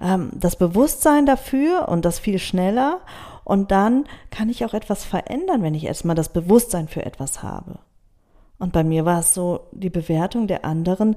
ähm, 0.00 0.30
das 0.34 0.56
Bewusstsein 0.56 1.26
dafür 1.26 1.88
und 1.88 2.04
das 2.04 2.18
viel 2.18 2.38
schneller. 2.38 3.00
Und 3.44 3.70
dann 3.70 4.04
kann 4.30 4.48
ich 4.48 4.64
auch 4.64 4.72
etwas 4.72 5.04
verändern, 5.04 5.62
wenn 5.62 5.74
ich 5.74 5.84
erstmal 5.84 6.16
das 6.16 6.30
Bewusstsein 6.30 6.88
für 6.88 7.04
etwas 7.04 7.42
habe. 7.42 7.78
Und 8.58 8.72
bei 8.72 8.84
mir 8.84 9.04
war 9.04 9.20
es 9.20 9.34
so, 9.34 9.66
die 9.72 9.90
Bewertung 9.90 10.46
der 10.46 10.64
anderen 10.64 11.16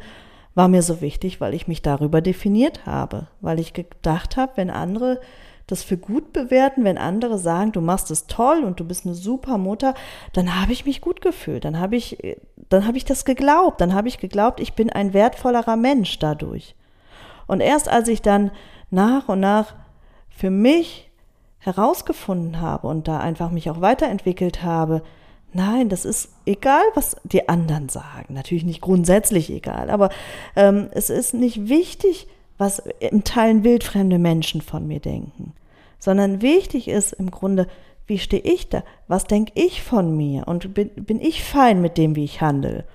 war 0.53 0.67
mir 0.67 0.81
so 0.81 1.01
wichtig, 1.01 1.39
weil 1.39 1.53
ich 1.53 1.67
mich 1.67 1.83
darüber 1.83 2.19
definiert 2.19 2.85
habe, 2.85 3.27
weil 3.41 3.59
ich 3.59 3.73
gedacht 3.73 4.37
habe, 4.37 4.53
wenn 4.55 4.71
andere 4.71 5.21
das 5.67 5.83
für 5.83 5.97
gut 5.97 6.33
bewerten, 6.33 6.83
wenn 6.85 6.97
andere 6.97 7.37
sagen, 7.37 7.73
du 7.73 7.81
machst 7.81 8.09
es 8.09 8.25
toll 8.27 8.63
und 8.63 8.79
du 8.79 8.85
bist 8.85 9.05
eine 9.05 9.15
super 9.15 9.57
Mutter, 9.57 9.93
dann 10.33 10.59
habe 10.59 10.71
ich 10.71 10.85
mich 10.85 11.01
gut 11.01 11.21
gefühlt, 11.21 11.65
dann 11.65 11.79
habe 11.79 11.97
ich, 11.97 12.17
dann 12.69 12.87
habe 12.87 12.97
ich 12.97 13.05
das 13.05 13.25
geglaubt, 13.25 13.81
dann 13.81 13.93
habe 13.93 14.07
ich 14.07 14.17
geglaubt, 14.17 14.59
ich 14.61 14.73
bin 14.73 14.89
ein 14.89 15.13
wertvollerer 15.13 15.75
Mensch 15.75 16.19
dadurch. 16.19 16.75
Und 17.47 17.59
erst 17.59 17.89
als 17.89 18.07
ich 18.07 18.21
dann 18.21 18.51
nach 18.89 19.27
und 19.27 19.41
nach 19.41 19.75
für 20.29 20.49
mich 20.49 21.11
herausgefunden 21.59 22.61
habe 22.61 22.87
und 22.87 23.07
da 23.07 23.19
einfach 23.19 23.51
mich 23.51 23.69
auch 23.69 23.81
weiterentwickelt 23.81 24.63
habe, 24.63 25.03
Nein, 25.53 25.87
das 25.87 26.03
ist 26.03 26.33
egal, 26.45 26.83
was 26.93 27.15
die 27.23 27.47
anderen 27.47 27.87
sagen. 27.89 28.33
Natürlich 28.33 28.65
nicht 28.65 28.81
grundsätzlich 28.81 29.49
egal, 29.49 29.89
aber 29.89 30.09
ähm, 30.55 30.89
es 30.91 31.09
ist 31.09 31.33
nicht 31.33 31.69
wichtig, 31.69 32.27
was 32.57 32.79
im 32.99 33.23
Teilen 33.23 33.63
wildfremde 33.63 34.19
Menschen 34.19 34.61
von 34.61 34.87
mir 34.87 34.99
denken, 34.99 35.53
sondern 35.99 36.41
wichtig 36.41 36.87
ist 36.87 37.13
im 37.13 37.31
Grunde, 37.31 37.67
wie 38.07 38.19
stehe 38.19 38.41
ich 38.41 38.69
da? 38.69 38.83
Was 39.07 39.25
denke 39.25 39.51
ich 39.55 39.83
von 39.83 40.15
mir? 40.15 40.47
Und 40.47 40.73
bin, 40.73 40.89
bin 40.95 41.19
ich 41.19 41.43
fein 41.43 41.81
mit 41.81 41.97
dem, 41.97 42.15
wie 42.15 42.23
ich 42.23 42.41
handle? 42.41 42.85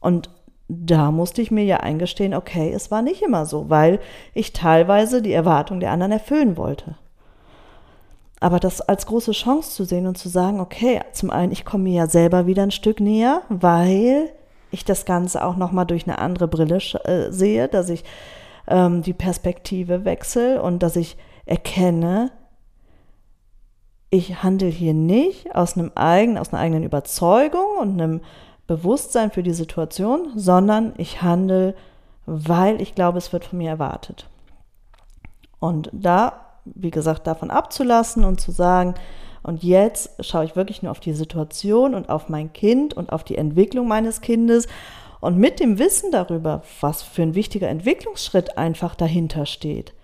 Und 0.00 0.30
da 0.68 1.10
musste 1.10 1.42
ich 1.42 1.50
mir 1.50 1.64
ja 1.64 1.78
eingestehen, 1.78 2.34
okay, 2.34 2.72
es 2.72 2.90
war 2.90 3.02
nicht 3.02 3.22
immer 3.22 3.44
so, 3.44 3.68
weil 3.68 4.00
ich 4.32 4.52
teilweise 4.52 5.20
die 5.20 5.32
Erwartung 5.32 5.80
der 5.80 5.90
anderen 5.90 6.12
erfüllen 6.12 6.56
wollte. 6.56 6.96
Aber 8.40 8.60
das 8.60 8.80
als 8.80 9.06
große 9.06 9.32
Chance 9.32 9.70
zu 9.70 9.84
sehen 9.84 10.06
und 10.06 10.18
zu 10.18 10.28
sagen, 10.28 10.60
okay, 10.60 11.00
zum 11.12 11.30
einen, 11.30 11.52
ich 11.52 11.64
komme 11.64 11.84
mir 11.84 11.94
ja 11.94 12.06
selber 12.06 12.46
wieder 12.46 12.62
ein 12.62 12.70
Stück 12.70 13.00
näher, 13.00 13.42
weil 13.48 14.30
ich 14.70 14.84
das 14.84 15.04
Ganze 15.04 15.44
auch 15.44 15.56
nochmal 15.56 15.86
durch 15.86 16.06
eine 16.06 16.18
andere 16.18 16.48
Brille 16.48 16.78
äh, 17.04 17.30
sehe, 17.30 17.68
dass 17.68 17.88
ich 17.88 18.04
ähm, 18.66 19.02
die 19.02 19.12
Perspektive 19.12 20.04
wechsle 20.04 20.62
und 20.62 20.82
dass 20.82 20.96
ich 20.96 21.16
erkenne, 21.46 22.30
ich 24.10 24.42
handle 24.42 24.68
hier 24.68 24.94
nicht 24.94 25.54
aus 25.54 25.76
einem 25.76 25.90
eigenen, 25.94 26.38
aus 26.38 26.52
einer 26.52 26.62
eigenen 26.62 26.84
Überzeugung 26.84 27.78
und 27.80 28.00
einem 28.00 28.20
Bewusstsein 28.66 29.30
für 29.30 29.42
die 29.42 29.52
Situation, 29.52 30.32
sondern 30.36 30.94
ich 30.96 31.20
handle, 31.22 31.74
weil 32.26 32.80
ich 32.80 32.94
glaube, 32.94 33.18
es 33.18 33.32
wird 33.32 33.44
von 33.44 33.58
mir 33.58 33.70
erwartet. 33.70 34.28
Und 35.58 35.90
da, 35.92 36.44
wie 36.64 36.90
gesagt, 36.90 37.26
davon 37.26 37.50
abzulassen 37.50 38.24
und 38.24 38.40
zu 38.40 38.52
sagen, 38.52 38.94
und 39.42 39.62
jetzt 39.62 40.24
schaue 40.24 40.46
ich 40.46 40.56
wirklich 40.56 40.82
nur 40.82 40.90
auf 40.90 41.00
die 41.00 41.12
Situation 41.12 41.94
und 41.94 42.08
auf 42.08 42.30
mein 42.30 42.54
Kind 42.54 42.94
und 42.94 43.12
auf 43.12 43.24
die 43.24 43.36
Entwicklung 43.36 43.86
meines 43.86 44.22
Kindes 44.22 44.66
und 45.24 45.38
mit 45.38 45.58
dem 45.58 45.78
Wissen 45.78 46.10
darüber, 46.12 46.62
was 46.80 47.02
für 47.02 47.22
ein 47.22 47.34
wichtiger 47.34 47.68
Entwicklungsschritt 47.68 48.58
einfach 48.58 48.94
dahinter 48.94 49.46
steht, 49.46 49.94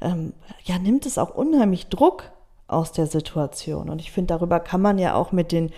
ähm, 0.00 0.34
ja, 0.64 0.78
nimmt 0.78 1.06
es 1.06 1.18
auch 1.18 1.34
unheimlich 1.34 1.88
Druck 1.88 2.30
aus 2.68 2.92
der 2.92 3.06
Situation. 3.06 3.88
Und 3.88 4.00
ich 4.00 4.12
finde, 4.12 4.34
darüber 4.34 4.60
kann 4.60 4.82
man 4.82 4.98
ja 4.98 5.14
auch 5.14 5.32
mit 5.32 5.52
den 5.52 5.70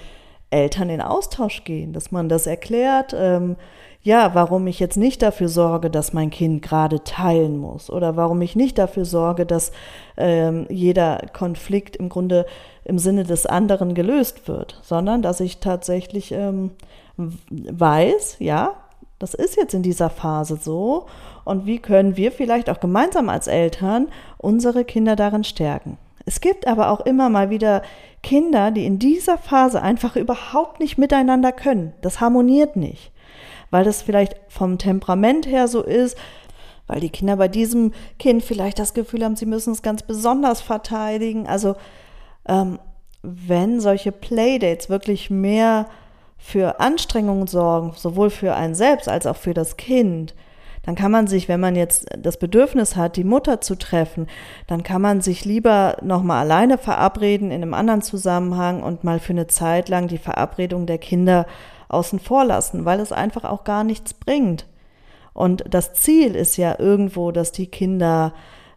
Eltern 0.50 0.88
in 0.88 1.00
Austausch 1.00 1.64
gehen, 1.64 1.92
dass 1.92 2.10
man 2.10 2.28
das 2.28 2.46
erklärt, 2.46 3.14
ähm, 3.16 3.56
ja, 4.02 4.34
warum 4.34 4.66
ich 4.66 4.80
jetzt 4.80 4.96
nicht 4.96 5.22
dafür 5.22 5.48
sorge, 5.48 5.90
dass 5.90 6.12
mein 6.12 6.30
Kind 6.30 6.62
gerade 6.62 7.04
teilen 7.04 7.58
muss 7.58 7.90
oder 7.90 8.16
warum 8.16 8.40
ich 8.40 8.56
nicht 8.56 8.78
dafür 8.78 9.04
sorge, 9.04 9.44
dass 9.44 9.72
ähm, 10.16 10.66
jeder 10.70 11.26
Konflikt 11.32 11.96
im 11.96 12.08
Grunde 12.08 12.46
im 12.84 12.98
Sinne 12.98 13.24
des 13.24 13.44
anderen 13.44 13.94
gelöst 13.94 14.48
wird, 14.48 14.80
sondern 14.82 15.20
dass 15.20 15.40
ich 15.40 15.58
tatsächlich 15.58 16.32
ähm, 16.32 16.70
weiß, 17.16 18.36
ja, 18.38 18.76
das 19.18 19.34
ist 19.34 19.56
jetzt 19.56 19.74
in 19.74 19.82
dieser 19.82 20.10
Phase 20.10 20.58
so. 20.60 21.06
Und 21.44 21.66
wie 21.66 21.78
können 21.78 22.16
wir 22.16 22.30
vielleicht 22.30 22.70
auch 22.70 22.80
gemeinsam 22.80 23.28
als 23.28 23.46
Eltern 23.46 24.08
unsere 24.36 24.84
Kinder 24.84 25.16
darin 25.16 25.44
stärken? 25.44 25.98
Es 26.24 26.40
gibt 26.40 26.66
aber 26.66 26.90
auch 26.90 27.00
immer 27.00 27.30
mal 27.30 27.50
wieder 27.50 27.82
Kinder, 28.22 28.70
die 28.70 28.84
in 28.84 28.98
dieser 28.98 29.38
Phase 29.38 29.80
einfach 29.80 30.14
überhaupt 30.14 30.78
nicht 30.78 30.98
miteinander 30.98 31.52
können. 31.52 31.94
Das 32.02 32.20
harmoniert 32.20 32.76
nicht, 32.76 33.12
weil 33.70 33.84
das 33.84 34.02
vielleicht 34.02 34.36
vom 34.48 34.78
Temperament 34.78 35.46
her 35.46 35.68
so 35.68 35.82
ist, 35.82 36.18
weil 36.86 37.00
die 37.00 37.10
Kinder 37.10 37.36
bei 37.36 37.48
diesem 37.48 37.92
Kind 38.18 38.42
vielleicht 38.42 38.78
das 38.78 38.94
Gefühl 38.94 39.24
haben, 39.24 39.36
sie 39.36 39.46
müssen 39.46 39.72
es 39.72 39.82
ganz 39.82 40.02
besonders 40.02 40.60
verteidigen. 40.60 41.46
Also 41.46 41.76
ähm, 42.46 42.78
wenn 43.22 43.80
solche 43.80 44.12
Playdates 44.12 44.88
wirklich 44.90 45.30
mehr 45.30 45.86
für 46.38 46.80
Anstrengungen 46.80 47.46
sorgen, 47.46 47.92
sowohl 47.96 48.30
für 48.30 48.54
einen 48.54 48.74
selbst 48.74 49.08
als 49.08 49.26
auch 49.26 49.36
für 49.36 49.54
das 49.54 49.76
Kind, 49.76 50.34
dann 50.88 50.94
kann 50.94 51.12
man 51.12 51.26
sich, 51.26 51.48
wenn 51.48 51.60
man 51.60 51.76
jetzt 51.76 52.06
das 52.16 52.38
Bedürfnis 52.38 52.96
hat, 52.96 53.16
die 53.16 53.24
Mutter 53.24 53.60
zu 53.60 53.74
treffen, 53.74 54.26
dann 54.66 54.82
kann 54.82 55.02
man 55.02 55.20
sich 55.20 55.44
lieber 55.44 55.98
nochmal 56.00 56.40
alleine 56.40 56.78
verabreden 56.78 57.50
in 57.50 57.60
einem 57.60 57.74
anderen 57.74 58.00
Zusammenhang 58.00 58.82
und 58.82 59.04
mal 59.04 59.18
für 59.18 59.34
eine 59.34 59.48
Zeit 59.48 59.90
lang 59.90 60.08
die 60.08 60.16
Verabredung 60.16 60.86
der 60.86 60.96
Kinder 60.96 61.46
außen 61.88 62.20
vor 62.20 62.44
lassen, 62.44 62.86
weil 62.86 63.00
es 63.00 63.12
einfach 63.12 63.44
auch 63.44 63.64
gar 63.64 63.84
nichts 63.84 64.14
bringt. 64.14 64.66
Und 65.34 65.64
das 65.68 65.92
Ziel 65.92 66.34
ist 66.34 66.56
ja 66.56 66.78
irgendwo, 66.78 67.32
dass 67.32 67.52
die 67.52 67.66
Kinder 67.66 68.32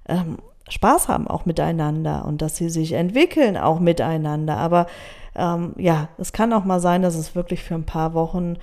ähm, 0.09 0.37
Spaß 0.69 1.07
haben 1.07 1.27
auch 1.27 1.45
miteinander 1.45 2.25
und 2.25 2.41
dass 2.41 2.55
sie 2.55 2.69
sich 2.69 2.93
entwickeln 2.93 3.57
auch 3.57 3.79
miteinander. 3.79 4.57
Aber 4.57 4.87
ähm, 5.35 5.73
ja, 5.77 6.09
es 6.17 6.33
kann 6.33 6.53
auch 6.53 6.65
mal 6.65 6.79
sein, 6.79 7.01
dass 7.01 7.15
es 7.15 7.35
wirklich 7.35 7.63
für 7.63 7.75
ein 7.75 7.85
paar 7.85 8.13
Wochen 8.13 8.57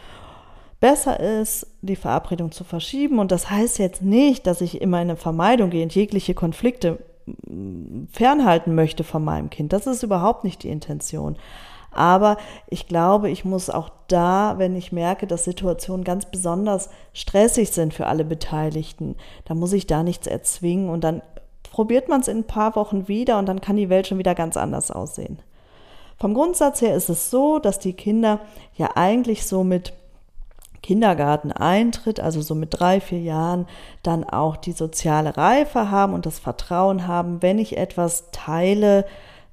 besser 0.81 1.19
ist, 1.19 1.67
die 1.83 1.97
Verabredung 1.97 2.53
zu 2.53 2.65
verschieben. 2.65 3.19
Und 3.19 3.33
das 3.33 3.51
heißt 3.51 3.79
jetzt 3.79 4.03
nicht, 4.03 4.47
dass 4.47 4.61
ich 4.61 4.81
immer 4.81 4.99
in 4.99 5.09
eine 5.09 5.17
Vermeidung 5.17 5.71
gehe 5.71 5.83
und 5.83 5.95
jegliche 5.95 6.35
Konflikte 6.35 6.99
mm, 7.27 8.05
fernhalten 8.13 8.75
möchte 8.75 9.05
von 9.05 9.25
meinem 9.25 9.51
Kind. 9.51 9.73
Das 9.73 9.87
ist 9.87 10.03
überhaupt 10.03 10.45
nicht 10.45 10.63
die 10.63 10.71
Intention. 10.71 11.37
Aber 11.91 12.37
ich 12.69 12.87
glaube, 12.87 13.31
ich 13.31 13.45
muss 13.45 13.71
auch 13.71 13.91
da, 14.09 14.55
wenn 14.59 14.77
ich 14.77 14.93
merke, 14.93 15.27
dass 15.27 15.45
Situationen 15.45 16.05
ganz 16.05 16.27
besonders 16.27 16.91
stressig 17.13 17.71
sind 17.71 17.95
für 17.95 18.07
alle 18.07 18.25
Beteiligten, 18.25 19.17
da 19.47 19.55
muss 19.55 19.73
ich 19.73 19.87
da 19.87 20.03
nichts 20.03 20.27
erzwingen 20.27 20.91
und 20.91 21.03
dann 21.03 21.23
probiert 21.73 22.09
man 22.09 22.21
es 22.21 22.29
in 22.29 22.39
ein 22.39 22.47
paar 22.47 22.77
Wochen 22.77 23.09
wieder 23.09 23.39
und 23.39 23.47
dann 23.47 23.61
kann 23.61 23.77
die 23.77 23.89
Welt 23.89 24.07
schon 24.07 24.19
wieder 24.19 24.35
ganz 24.35 24.57
anders 24.57 24.91
aussehen. 24.91 25.39
Vom 26.19 26.35
Grundsatz 26.35 26.81
her 26.83 26.97
ist 26.97 27.09
es 27.09 27.31
so, 27.31 27.59
dass 27.59 27.79
die 27.79 27.93
Kinder 27.93 28.41
ja 28.77 28.91
eigentlich 28.97 29.47
so 29.47 29.63
mit 29.63 29.93
Kindergarten 30.83 31.53
eintritt, 31.53 32.19
also 32.21 32.41
so 32.41 32.55
mit 32.55 32.71
drei, 32.73 33.01
vier 33.01 33.21
Jahren, 33.21 33.67
dann 34.03 34.25
auch 34.25 34.57
die 34.57 34.73
soziale 34.73 35.37
Reife 35.37 35.91
haben 35.91 36.15
und 36.15 36.27
das 36.27 36.39
Vertrauen 36.39 37.07
haben, 37.07 37.43
wenn 37.43 37.59
ich 37.59 37.77
etwas 37.77 38.31
teile, 38.33 39.05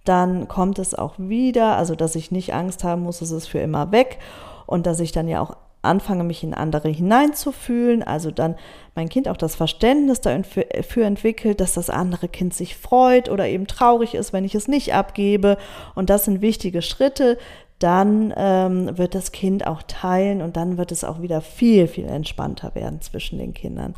dann 0.05 0.48
kommt 0.48 0.79
es 0.79 0.95
auch 0.95 1.15
wieder, 1.17 1.77
also 1.77 1.95
dass 1.95 2.15
ich 2.15 2.31
nicht 2.31 2.53
Angst 2.53 2.84
haben 2.84 3.03
muss, 3.03 3.22
es 3.22 3.31
ist 3.31 3.48
für 3.48 3.60
immer 3.60 3.91
weg 3.91 4.19
und 4.65 4.86
dass 4.86 5.00
ich 5.00 5.12
dann 5.12 5.27
ja 5.27 5.41
auch 5.41 5.55
anfange, 5.85 6.23
mich 6.23 6.43
in 6.43 6.53
andere 6.53 6.89
hineinzufühlen, 6.89 8.03
also 8.03 8.31
dann 8.31 8.55
mein 8.95 9.09
Kind 9.09 9.27
auch 9.27 9.37
das 9.37 9.55
Verständnis 9.55 10.21
dafür 10.21 11.05
entwickelt, 11.05 11.59
dass 11.59 11.73
das 11.73 11.89
andere 11.89 12.27
Kind 12.27 12.53
sich 12.53 12.75
freut 12.75 13.29
oder 13.29 13.47
eben 13.47 13.67
traurig 13.67 14.15
ist, 14.15 14.33
wenn 14.33 14.45
ich 14.45 14.55
es 14.55 14.67
nicht 14.67 14.93
abgebe. 14.93 15.57
Und 15.95 16.09
das 16.09 16.25
sind 16.25 16.41
wichtige 16.41 16.81
Schritte. 16.81 17.37
Dann 17.79 18.33
ähm, 18.37 18.97
wird 18.97 19.15
das 19.15 19.31
Kind 19.31 19.67
auch 19.67 19.83
teilen 19.83 20.41
und 20.41 20.55
dann 20.55 20.77
wird 20.77 20.91
es 20.91 21.03
auch 21.03 21.21
wieder 21.21 21.41
viel, 21.41 21.87
viel 21.87 22.05
entspannter 22.05 22.73
werden 22.73 23.01
zwischen 23.01 23.37
den 23.37 23.53
Kindern. 23.53 23.95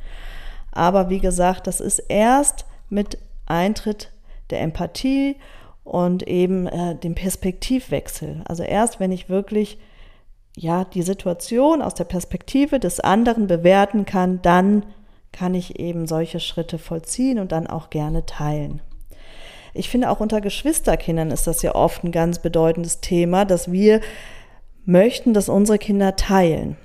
Aber 0.72 1.10
wie 1.10 1.20
gesagt, 1.20 1.68
das 1.68 1.80
ist 1.80 2.00
erst 2.00 2.66
mit 2.90 3.20
Eintritt 3.46 4.12
der 4.50 4.62
Empathie 4.62 5.36
und 5.84 6.28
eben 6.28 6.68
äh, 6.68 6.96
dem 6.96 7.16
Perspektivwechsel. 7.16 8.42
Also 8.46 8.64
erst, 8.64 9.00
wenn 9.00 9.12
ich 9.12 9.30
wirklich 9.30 9.78
ja, 10.58 10.86
die 10.86 11.04
Situation 11.04 11.84
aus 11.84 11.94
der 11.94 12.06
Perspektive 12.06 12.80
des 12.80 13.00
anderen 13.00 13.46
bewerten 13.46 14.06
kann, 14.06 14.42
dann 14.42 14.84
kann 15.32 15.54
ich 15.54 15.80
eben 15.80 16.08
solche 16.08 16.40
Schritte 16.40 16.80
vollziehen 16.80 17.38
und 17.38 17.52
dann 17.52 17.68
auch 17.68 17.92
gerne 17.92 18.26
teilen. 18.26 18.82
Ich 19.76 19.90
finde 19.90 20.10
auch 20.10 20.20
unter 20.20 20.42
Geschwisterkindern 20.42 21.30
ist 21.30 21.46
das 21.46 21.62
ja 21.62 21.76
oft 21.76 22.04
ein 22.04 22.12
ganz 22.12 22.40
bedeutendes 22.40 23.02
Thema, 23.02 23.46
dass 23.46 23.72
wir 23.72 24.02
möchten, 24.84 25.36
dass 25.36 25.48
unsere 25.48 25.78
Kinder 25.78 26.16
teilen. 26.16 26.76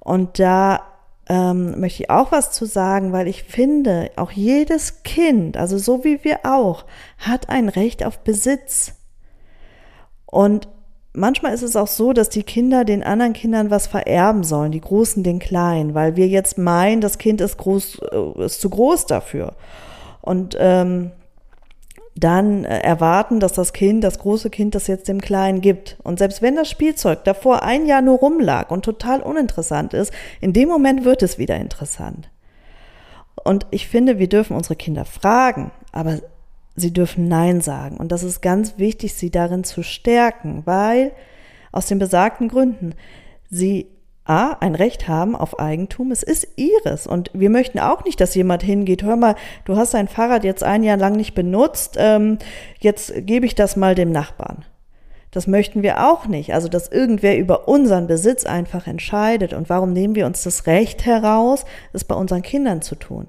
Und 0.00 0.38
da 0.38 0.82
ähm, 1.30 1.80
möchte 1.80 2.02
ich 2.02 2.10
auch 2.10 2.30
was 2.30 2.52
zu 2.52 2.66
sagen, 2.66 3.12
weil 3.14 3.26
ich 3.26 3.42
finde, 3.42 4.10
auch 4.16 4.32
jedes 4.32 5.02
Kind, 5.02 5.56
also 5.56 5.78
so 5.78 6.04
wie 6.04 6.22
wir 6.24 6.40
auch, 6.44 6.84
hat 7.16 7.48
ein 7.48 7.70
Recht 7.70 8.04
auf 8.04 8.18
Besitz. 8.18 8.96
Und 10.26 10.68
manchmal 11.18 11.52
ist 11.52 11.62
es 11.62 11.76
auch 11.76 11.86
so, 11.86 12.12
dass 12.12 12.28
die 12.28 12.42
Kinder 12.42 12.84
den 12.84 13.02
anderen 13.02 13.32
Kindern 13.32 13.70
was 13.70 13.86
vererben 13.86 14.44
sollen, 14.44 14.72
die 14.72 14.80
Großen 14.80 15.22
den 15.22 15.38
Kleinen, 15.38 15.94
weil 15.94 16.16
wir 16.16 16.28
jetzt 16.28 16.58
meinen, 16.58 17.00
das 17.00 17.18
Kind 17.18 17.40
ist, 17.40 17.58
groß, 17.58 18.00
äh, 18.12 18.44
ist 18.44 18.60
zu 18.60 18.70
groß 18.70 19.06
dafür. 19.06 19.54
Und 20.20 20.56
ähm, 20.58 21.10
dann 22.14 22.64
äh, 22.64 22.80
erwarten, 22.80 23.40
dass 23.40 23.52
das 23.52 23.72
Kind, 23.72 24.02
das 24.02 24.18
große 24.18 24.50
Kind, 24.50 24.74
das 24.74 24.86
jetzt 24.86 25.08
dem 25.08 25.20
Kleinen 25.20 25.60
gibt. 25.60 25.96
Und 26.02 26.18
selbst 26.18 26.42
wenn 26.42 26.56
das 26.56 26.68
Spielzeug 26.68 27.24
davor 27.24 27.62
ein 27.62 27.86
Jahr 27.86 28.02
nur 28.02 28.18
rumlag 28.18 28.70
und 28.70 28.84
total 28.84 29.20
uninteressant 29.20 29.94
ist, 29.94 30.12
in 30.40 30.52
dem 30.52 30.68
Moment 30.68 31.04
wird 31.04 31.22
es 31.22 31.38
wieder 31.38 31.56
interessant. 31.56 32.30
Und 33.44 33.66
ich 33.70 33.86
finde, 33.88 34.18
wir 34.18 34.28
dürfen 34.28 34.56
unsere 34.56 34.76
Kinder 34.76 35.04
fragen, 35.04 35.70
aber 35.92 36.18
sie 36.78 36.92
dürfen 36.92 37.28
Nein 37.28 37.60
sagen. 37.60 37.96
Und 37.96 38.12
das 38.12 38.22
ist 38.22 38.40
ganz 38.40 38.78
wichtig, 38.78 39.14
sie 39.14 39.30
darin 39.30 39.64
zu 39.64 39.82
stärken, 39.82 40.62
weil 40.64 41.12
aus 41.72 41.86
den 41.86 41.98
besagten 41.98 42.48
Gründen 42.48 42.94
sie 43.50 43.88
A, 44.24 44.52
ein 44.60 44.74
Recht 44.74 45.08
haben 45.08 45.34
auf 45.34 45.58
Eigentum. 45.58 46.10
Es 46.10 46.22
ist 46.22 46.48
ihres. 46.56 47.06
Und 47.06 47.30
wir 47.32 47.48
möchten 47.48 47.78
auch 47.78 48.04
nicht, 48.04 48.20
dass 48.20 48.34
jemand 48.34 48.62
hingeht, 48.62 49.02
hör 49.02 49.16
mal, 49.16 49.36
du 49.64 49.76
hast 49.76 49.94
dein 49.94 50.06
Fahrrad 50.06 50.44
jetzt 50.44 50.62
ein 50.62 50.82
Jahr 50.82 50.98
lang 50.98 51.16
nicht 51.16 51.34
benutzt, 51.34 51.96
ähm, 51.98 52.38
jetzt 52.78 53.14
gebe 53.26 53.46
ich 53.46 53.54
das 53.54 53.74
mal 53.76 53.94
dem 53.94 54.12
Nachbarn. 54.12 54.66
Das 55.30 55.46
möchten 55.46 55.82
wir 55.82 56.10
auch 56.10 56.26
nicht. 56.26 56.52
Also, 56.52 56.68
dass 56.68 56.88
irgendwer 56.88 57.38
über 57.38 57.68
unseren 57.68 58.06
Besitz 58.06 58.44
einfach 58.44 58.86
entscheidet. 58.86 59.54
Und 59.54 59.70
warum 59.70 59.92
nehmen 59.92 60.14
wir 60.14 60.26
uns 60.26 60.42
das 60.42 60.66
Recht 60.66 61.06
heraus, 61.06 61.64
es 61.94 62.04
bei 62.04 62.14
unseren 62.14 62.42
Kindern 62.42 62.82
zu 62.82 62.96
tun? 62.96 63.28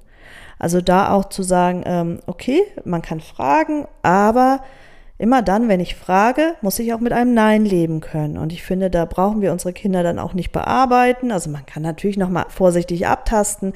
Also 0.60 0.82
da 0.82 1.14
auch 1.14 1.26
zu 1.30 1.42
sagen, 1.42 1.84
ähm, 1.86 2.20
okay, 2.28 2.62
man 2.84 3.02
kann 3.02 3.22
fragen, 3.22 3.88
aber 4.04 4.62
immer 5.18 5.42
dann, 5.42 5.70
wenn 5.70 5.80
ich 5.80 5.96
frage, 5.96 6.56
muss 6.62 6.80
ich 6.80 6.94
auch 6.94 7.00
mit 7.00 7.14
einem 7.14 7.34
Nein 7.34 7.66
leben 7.66 8.02
können. 8.02 8.38
Und 8.38 8.54
ich 8.54 8.64
finde, 8.64 8.90
da 8.90 9.06
brauchen 9.06 9.42
wir 9.42 9.52
unsere 9.52 9.74
Kinder 9.74 10.04
dann 10.04 10.20
auch 10.20 10.34
nicht 10.34 10.52
bearbeiten. 10.52 11.32
Also 11.32 11.50
man 11.50 11.66
kann 11.66 11.84
natürlich 11.84 12.18
noch 12.18 12.30
mal 12.30 12.46
vorsichtig 12.50 13.08
abtasten 13.08 13.74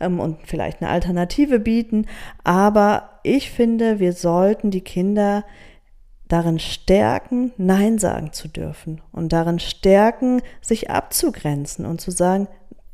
ähm, 0.00 0.20
und 0.20 0.38
vielleicht 0.44 0.80
eine 0.80 0.90
Alternative 0.90 1.58
bieten. 1.58 2.06
Aber 2.44 3.10
ich 3.22 3.50
finde, 3.50 3.98
wir 3.98 4.12
sollten 4.12 4.70
die 4.70 4.82
Kinder 4.82 5.44
darin 6.28 6.58
stärken, 6.58 7.52
Nein 7.56 7.98
sagen 7.98 8.32
zu 8.32 8.48
dürfen 8.48 9.00
und 9.12 9.32
darin 9.32 9.58
stärken, 9.58 10.42
sich 10.60 10.90
abzugrenzen 10.90 11.84
und 11.84 12.00
zu 12.00 12.12
sagen, 12.12 12.46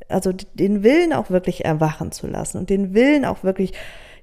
also 0.09 0.33
den 0.33 0.83
Willen 0.83 1.13
auch 1.13 1.31
wirklich 1.31 1.65
erwachen 1.65 2.13
zu 2.13 2.27
lassen 2.27 2.59
und 2.59 2.71
den 2.71 2.95
Willen 2.95 3.25
auch 3.25 3.43
wirklich, 3.43 3.73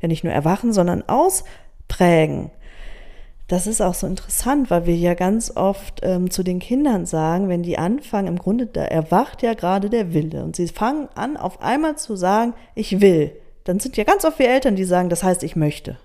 ja 0.01 0.07
nicht 0.07 0.23
nur 0.23 0.33
erwachen, 0.33 0.73
sondern 0.73 1.03
ausprägen. 1.07 2.51
Das 3.47 3.67
ist 3.67 3.81
auch 3.81 3.93
so 3.93 4.07
interessant, 4.07 4.71
weil 4.71 4.85
wir 4.85 4.95
ja 4.95 5.13
ganz 5.13 5.55
oft 5.55 5.99
ähm, 6.01 6.31
zu 6.31 6.43
den 6.43 6.59
Kindern 6.59 7.05
sagen, 7.05 7.49
wenn 7.49 7.61
die 7.61 7.77
anfangen, 7.77 8.27
im 8.27 8.39
Grunde, 8.39 8.65
da 8.65 8.83
erwacht 8.83 9.43
ja 9.43 9.53
gerade 9.53 9.89
der 9.89 10.13
Wille 10.13 10.43
und 10.43 10.55
sie 10.55 10.67
fangen 10.67 11.09
an, 11.15 11.37
auf 11.37 11.61
einmal 11.61 11.97
zu 11.97 12.15
sagen, 12.15 12.53
ich 12.73 13.01
will. 13.01 13.31
Dann 13.65 13.79
sind 13.79 13.97
ja 13.97 14.05
ganz 14.05 14.25
oft 14.25 14.39
wir 14.39 14.49
Eltern, 14.49 14.75
die 14.75 14.85
sagen, 14.85 15.09
das 15.09 15.23
heißt, 15.23 15.43
ich 15.43 15.55
möchte. 15.55 15.97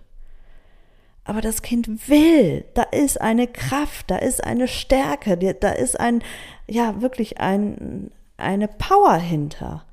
Aber 1.24 1.40
das 1.40 1.62
Kind 1.62 2.08
will, 2.08 2.64
da 2.74 2.82
ist 2.82 3.20
eine 3.20 3.46
Kraft, 3.46 4.10
da 4.10 4.16
ist 4.16 4.42
eine 4.42 4.66
Stärke, 4.66 5.36
da 5.36 5.70
ist 5.70 6.00
ein, 6.00 6.22
ja, 6.66 7.02
wirklich 7.02 7.38
ein, 7.38 8.10
eine 8.38 8.68
Power 8.68 9.16
hinter. 9.16 9.84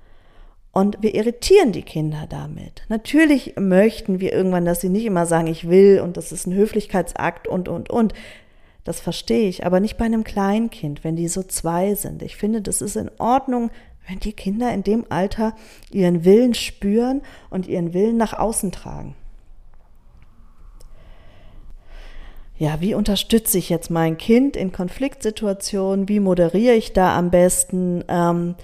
Und 0.71 0.97
wir 1.01 1.15
irritieren 1.15 1.71
die 1.71 1.84
Kinder 1.84 2.25
damit. 2.29 2.84
Natürlich 2.89 3.55
möchten 3.58 4.19
wir 4.19 4.34
irgendwann, 4.34 4.65
dass 4.65 4.81
sie 4.81 4.89
nicht 4.89 5.05
immer 5.05 5.25
sagen, 5.25 5.47
ich 5.47 5.69
will 5.69 6.01
und 6.01 6.17
das 6.17 6.31
ist 6.31 6.47
ein 6.47 6.53
Höflichkeitsakt 6.53 7.47
und, 7.47 7.69
und, 7.69 7.89
und. 7.89 8.13
Das 8.84 8.99
verstehe 8.99 9.47
ich, 9.47 9.65
aber 9.65 9.79
nicht 9.79 9.97
bei 9.97 10.05
einem 10.05 10.23
Kleinkind, 10.23 11.03
wenn 11.03 11.15
die 11.15 11.27
so 11.27 11.43
zwei 11.43 11.95
sind. 11.95 12.21
Ich 12.21 12.36
finde, 12.36 12.62
das 12.62 12.81
ist 12.81 12.97
in 12.97 13.10
Ordnung, 13.17 13.71
wenn 14.08 14.19
die 14.19 14.34
Kinder 14.34 14.71
in 14.73 14.84
dem 14.84 15.05
Alter 15.10 15.55
ihren 15.91 16.25
Willen 16.25 16.53
spüren 16.53 17.21
und 17.49 17.67
ihren 17.67 17.93
Willen 17.93 18.17
nach 18.17 18.34
außen 18.34 18.71
tragen. 18.71 19.15
Ja, 22.58 22.80
wie 22.80 22.94
unterstütze 22.94 23.58
ich 23.58 23.70
jetzt 23.70 23.89
mein 23.91 24.18
Kind 24.18 24.56
in 24.56 24.72
Konfliktsituationen? 24.72 26.08
Wie 26.08 26.20
moderiere 26.20 26.76
ich 26.76 26.94
da 26.94 27.18
am 27.18 27.30
besten? 27.30 28.04
Ähm, 28.08 28.56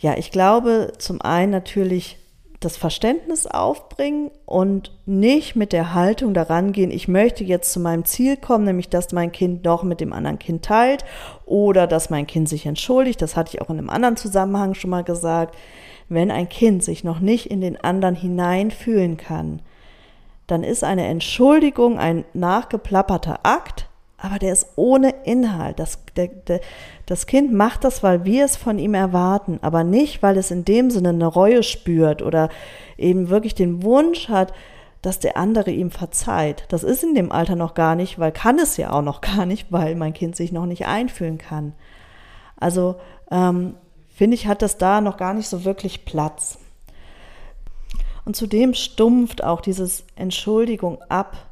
ja, 0.00 0.16
ich 0.16 0.30
glaube, 0.30 0.92
zum 0.98 1.20
einen 1.20 1.52
natürlich 1.52 2.18
das 2.60 2.76
Verständnis 2.76 3.46
aufbringen 3.46 4.32
und 4.44 4.90
nicht 5.06 5.54
mit 5.54 5.72
der 5.72 5.94
Haltung 5.94 6.34
daran 6.34 6.72
gehen, 6.72 6.90
ich 6.90 7.06
möchte 7.06 7.44
jetzt 7.44 7.72
zu 7.72 7.78
meinem 7.78 8.04
Ziel 8.04 8.36
kommen, 8.36 8.64
nämlich 8.64 8.88
dass 8.88 9.12
mein 9.12 9.30
Kind 9.30 9.64
doch 9.64 9.84
mit 9.84 10.00
dem 10.00 10.12
anderen 10.12 10.40
Kind 10.40 10.64
teilt 10.64 11.04
oder 11.46 11.86
dass 11.86 12.10
mein 12.10 12.26
Kind 12.26 12.48
sich 12.48 12.66
entschuldigt. 12.66 13.22
Das 13.22 13.36
hatte 13.36 13.54
ich 13.54 13.62
auch 13.62 13.70
in 13.70 13.78
einem 13.78 13.90
anderen 13.90 14.16
Zusammenhang 14.16 14.74
schon 14.74 14.90
mal 14.90 15.04
gesagt. 15.04 15.54
Wenn 16.08 16.32
ein 16.32 16.48
Kind 16.48 16.82
sich 16.82 17.04
noch 17.04 17.20
nicht 17.20 17.46
in 17.46 17.60
den 17.60 17.78
anderen 17.80 18.16
hineinfühlen 18.16 19.16
kann, 19.16 19.62
dann 20.48 20.64
ist 20.64 20.82
eine 20.82 21.06
Entschuldigung 21.06 21.98
ein 21.98 22.24
nachgeplapperter 22.32 23.40
Akt, 23.44 23.88
aber 24.16 24.40
der 24.40 24.52
ist 24.52 24.72
ohne 24.74 25.14
Inhalt. 25.24 25.78
Das, 25.78 26.00
der, 26.16 26.26
der, 26.26 26.60
das 27.06 27.26
Kind 27.26 27.52
macht 27.52 27.84
das, 27.84 28.02
weil 28.02 28.24
wir 28.24 28.44
es 28.44 28.56
von 28.56 28.78
ihm 28.78 28.94
erwarten, 28.94 29.60
aber 29.62 29.84
nicht, 29.84 30.22
weil 30.22 30.36
es 30.36 30.50
in 30.50 30.64
dem 30.64 30.90
Sinne 30.90 31.10
eine 31.10 31.26
Reue 31.26 31.62
spürt 31.62 32.22
oder 32.22 32.48
eben 32.96 33.28
wirklich 33.28 33.54
den 33.54 33.84
Wunsch 33.84 34.28
hat, 34.28 34.52
dass 35.02 35.20
der 35.20 35.36
andere 35.36 35.70
ihm 35.70 35.90
verzeiht. 35.90 36.64
Das 36.70 36.82
ist 36.82 37.04
in 37.04 37.14
dem 37.14 37.30
Alter 37.30 37.54
noch 37.54 37.74
gar 37.74 37.94
nicht, 37.94 38.18
weil 38.18 38.32
kann 38.32 38.58
es 38.58 38.76
ja 38.76 38.90
auch 38.90 39.02
noch 39.02 39.20
gar 39.20 39.46
nicht, 39.46 39.70
weil 39.70 39.94
mein 39.94 40.14
Kind 40.14 40.34
sich 40.34 40.50
noch 40.50 40.66
nicht 40.66 40.86
einfühlen 40.86 41.38
kann. 41.38 41.74
Also 42.56 42.96
ähm, 43.30 43.74
finde 44.08 44.34
ich, 44.34 44.48
hat 44.48 44.62
das 44.62 44.78
da 44.78 45.00
noch 45.00 45.18
gar 45.18 45.34
nicht 45.34 45.48
so 45.48 45.64
wirklich 45.64 46.04
Platz. 46.04 46.58
Und 48.28 48.34
zudem 48.34 48.74
stumpft 48.74 49.42
auch 49.42 49.62
dieses 49.62 50.04
Entschuldigung 50.14 51.00
ab, 51.08 51.48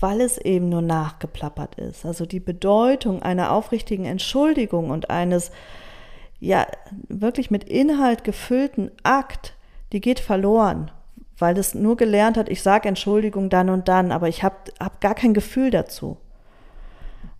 weil 0.00 0.20
es 0.20 0.38
eben 0.38 0.68
nur 0.68 0.82
nachgeplappert 0.82 1.76
ist. 1.76 2.04
Also 2.04 2.26
die 2.26 2.40
Bedeutung 2.40 3.22
einer 3.22 3.52
aufrichtigen 3.52 4.06
Entschuldigung 4.06 4.90
und 4.90 5.08
eines 5.08 5.52
ja 6.40 6.66
wirklich 7.06 7.52
mit 7.52 7.62
Inhalt 7.62 8.24
gefüllten 8.24 8.90
Akt, 9.04 9.54
die 9.92 10.00
geht 10.00 10.18
verloren, 10.18 10.90
weil 11.38 11.56
es 11.56 11.76
nur 11.76 11.96
gelernt 11.96 12.36
hat, 12.36 12.48
ich 12.48 12.64
sage 12.64 12.88
Entschuldigung 12.88 13.48
dann 13.48 13.70
und 13.70 13.86
dann, 13.86 14.10
aber 14.10 14.26
ich 14.26 14.42
habe 14.42 14.56
hab 14.80 15.00
gar 15.00 15.14
kein 15.14 15.32
Gefühl 15.32 15.70
dazu. 15.70 16.16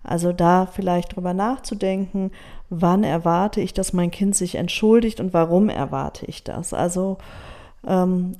Also 0.04 0.33
da 0.33 0.66
vielleicht 0.66 1.16
drüber 1.16 1.35
nachzudenken, 1.35 2.30
wann 2.68 3.02
erwarte 3.02 3.62
ich, 3.62 3.74
dass 3.74 3.92
mein 3.92 4.12
Kind 4.12 4.37
sich 4.37 4.54
entschuldigt 4.54 5.18
und 5.18 5.33
warum 5.33 5.70
erwarte 5.70 6.24
ich 6.26 6.44
das. 6.44 6.72
Also 6.72 7.18
ähm, 7.85 8.37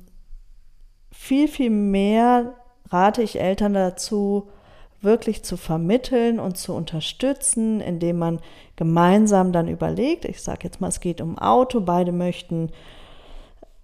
viel, 1.21 1.47
viel 1.47 1.69
mehr 1.69 2.55
rate 2.89 3.21
ich 3.21 3.39
Eltern 3.39 3.75
dazu, 3.75 4.49
wirklich 5.01 5.43
zu 5.43 5.55
vermitteln 5.55 6.39
und 6.39 6.57
zu 6.57 6.73
unterstützen, 6.73 7.79
indem 7.79 8.17
man 8.17 8.39
gemeinsam 8.75 9.51
dann 9.51 9.67
überlegt, 9.67 10.25
ich 10.25 10.41
sage 10.41 10.61
jetzt 10.63 10.81
mal, 10.81 10.87
es 10.87 10.99
geht 10.99 11.21
um 11.21 11.37
Auto, 11.37 11.79
beide 11.81 12.11
möchten 12.11 12.71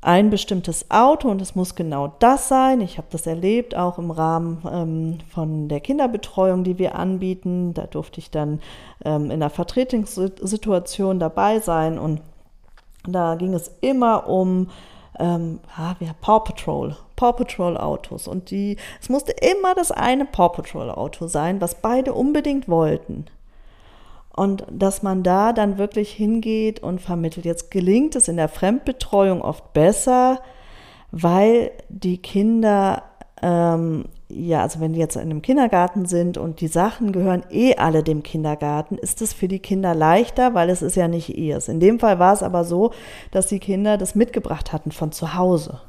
ein 0.02 0.32
bestimmtes 0.32 0.90
Auto 0.90 1.30
und 1.30 1.40
es 1.40 1.54
muss 1.54 1.76
genau 1.76 2.16
das 2.20 2.48
sein. 2.48 2.82
Ich 2.82 2.98
habe 2.98 3.08
das 3.12 3.28
erlebt, 3.28 3.76
auch 3.76 4.00
im 4.00 4.10
Rahmen 4.10 4.64
ähm, 4.72 5.18
von 5.30 5.70
der 5.70 5.80
Kinderbetreuung, 5.80 6.64
die 6.64 6.80
wir 6.80 6.96
anbieten. 6.96 7.76
Da 7.76 7.86
durfte 7.86 8.20
ich 8.20 8.32
dann 8.32 8.62
ähm, 9.06 9.30
in 9.30 9.40
der 9.40 9.52
Vertretungssituation 9.52 11.20
dabei 11.20 11.60
sein 11.60 12.00
und 12.00 12.20
Da 13.08 13.36
ging 13.36 13.54
es 13.54 13.72
immer 13.82 14.28
um 14.28 14.70
ähm, 15.20 15.60
ah, 15.76 15.96
ja, 16.00 16.14
Paw 16.22 16.40
Patrol, 16.40 16.96
Paw 17.16 17.34
Patrol 17.34 17.78
Autos. 17.78 18.28
Und 18.28 18.52
die, 18.52 18.78
es 19.02 19.10
musste 19.10 19.32
immer 19.32 19.76
das 19.76 19.92
eine 19.92 20.26
Paw 20.26 20.50
Patrol 20.50 20.90
Auto 20.90 21.28
sein, 21.28 21.62
was 21.62 21.76
beide 21.82 22.14
unbedingt 22.14 22.68
wollten. 22.68 23.26
Und 24.36 24.66
dass 24.70 25.02
man 25.02 25.24
da 25.24 25.52
dann 25.52 25.78
wirklich 25.80 26.12
hingeht 26.12 26.82
und 26.82 27.02
vermittelt. 27.02 27.46
Jetzt 27.46 27.72
gelingt 27.72 28.16
es 28.16 28.28
in 28.28 28.38
der 28.38 28.50
Fremdbetreuung 28.50 29.42
oft 29.42 29.74
besser, 29.74 30.42
weil 31.12 31.72
die 31.90 32.20
Kinder 32.20 33.04
ähm, 33.42 34.06
ja, 34.30 34.62
also 34.62 34.82
wenn 34.82 34.94
die 34.94 35.00
jetzt 35.00 35.16
in 35.16 35.22
einem 35.22 35.42
Kindergarten 35.42 36.06
sind 36.06 36.38
und 36.38 36.60
die 36.60 36.68
Sachen 36.68 37.14
gehören 37.14 37.44
eh 37.50 37.76
alle 37.76 38.04
dem 38.04 38.24
Kindergarten, 38.24 38.98
ist 38.98 39.22
es 39.22 39.34
für 39.34 39.48
die 39.48 39.60
Kinder 39.60 39.96
leichter, 39.96 40.54
weil 40.54 40.70
es 40.70 40.82
ist 40.82 40.96
ja 40.96 41.08
nicht 41.08 41.38
ihrs. 41.38 41.70
In 41.70 41.80
dem 41.80 42.00
Fall 42.00 42.20
war 42.20 42.34
es 42.34 42.44
aber 42.44 42.66
so, 42.66 42.92
dass 43.32 43.48
die 43.48 43.60
Kinder 43.60 43.98
das 43.98 44.16
mitgebracht 44.16 44.74
hatten 44.74 44.92
von 44.92 45.14
zu 45.14 45.36
Hause. 45.36 45.80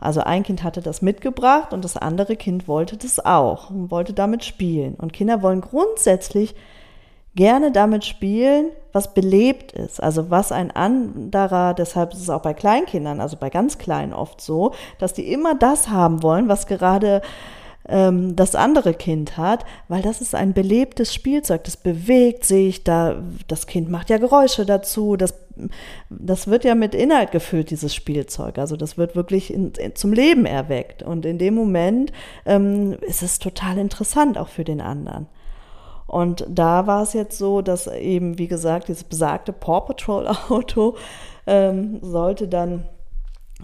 Also 0.00 0.20
ein 0.20 0.42
Kind 0.42 0.64
hatte 0.64 0.82
das 0.82 1.00
mitgebracht 1.00 1.72
und 1.72 1.84
das 1.84 1.96
andere 1.96 2.36
Kind 2.36 2.66
wollte 2.66 2.96
das 2.96 3.24
auch 3.24 3.70
und 3.70 3.90
wollte 3.90 4.12
damit 4.12 4.44
spielen. 4.44 4.96
Und 4.96 5.12
Kinder 5.12 5.40
wollen 5.40 5.60
grundsätzlich 5.60 6.54
gerne 7.34 7.72
damit 7.72 8.04
spielen, 8.04 8.70
was 8.92 9.12
belebt 9.12 9.72
ist, 9.72 10.00
also 10.00 10.30
was 10.30 10.52
ein 10.52 10.70
anderer, 10.70 11.74
deshalb 11.74 12.12
ist 12.12 12.20
es 12.20 12.30
auch 12.30 12.42
bei 12.42 12.54
Kleinkindern, 12.54 13.20
also 13.20 13.36
bei 13.36 13.50
ganz 13.50 13.78
Kleinen 13.78 14.12
oft 14.12 14.40
so, 14.40 14.72
dass 14.98 15.14
die 15.14 15.32
immer 15.32 15.56
das 15.56 15.88
haben 15.88 16.22
wollen, 16.22 16.48
was 16.48 16.68
gerade 16.68 17.22
ähm, 17.88 18.36
das 18.36 18.54
andere 18.54 18.94
Kind 18.94 19.36
hat, 19.36 19.64
weil 19.88 20.00
das 20.00 20.20
ist 20.20 20.36
ein 20.36 20.52
belebtes 20.52 21.12
Spielzeug, 21.12 21.64
das 21.64 21.76
bewegt 21.76 22.44
sich, 22.44 22.84
da, 22.84 23.16
das 23.48 23.66
Kind 23.66 23.90
macht 23.90 24.10
ja 24.10 24.18
Geräusche 24.18 24.64
dazu, 24.64 25.16
das, 25.16 25.34
das 26.08 26.46
wird 26.46 26.64
ja 26.64 26.76
mit 26.76 26.94
Inhalt 26.94 27.32
gefüllt, 27.32 27.70
dieses 27.70 27.94
Spielzeug, 27.94 28.58
also 28.58 28.76
das 28.76 28.96
wird 28.96 29.16
wirklich 29.16 29.52
in, 29.52 29.72
in, 29.72 29.96
zum 29.96 30.12
Leben 30.12 30.46
erweckt. 30.46 31.02
Und 31.02 31.26
in 31.26 31.38
dem 31.38 31.54
Moment 31.54 32.12
ähm, 32.46 32.96
ist 33.00 33.22
es 33.22 33.40
total 33.40 33.78
interessant 33.78 34.38
auch 34.38 34.48
für 34.48 34.64
den 34.64 34.80
anderen. 34.80 35.26
Und 36.14 36.46
da 36.48 36.86
war 36.86 37.02
es 37.02 37.12
jetzt 37.12 37.36
so, 37.38 37.60
dass 37.60 37.88
eben, 37.88 38.38
wie 38.38 38.46
gesagt, 38.46 38.86
dieses 38.86 39.02
besagte 39.02 39.52
Paw 39.52 39.80
Patrol 39.80 40.28
Auto 40.48 40.94
ähm, 41.44 41.98
sollte 42.02 42.46
dann 42.46 42.84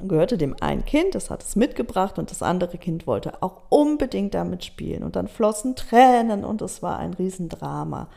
gehörte 0.03 0.37
dem 0.37 0.57
ein 0.61 0.85
Kind, 0.85 1.15
das 1.15 1.31
hat 1.31 1.45
es 1.45 1.55
mitgebracht 1.55 2.19
und 2.19 2.33
das 2.33 2.43
andere 2.43 2.77
Kind 2.77 3.07
wollte 3.07 3.41
auch 3.41 3.63
unbedingt 3.69 4.35
damit 4.35 4.65
spielen. 4.65 5.05
Und 5.05 5.15
dann 5.15 5.29
flossen 5.29 5.77
Tränen 5.77 6.45
und 6.45 6.61
es 6.61 6.83
war 6.83 6.99
ein 6.99 7.15
Riesendrama. 7.15 8.09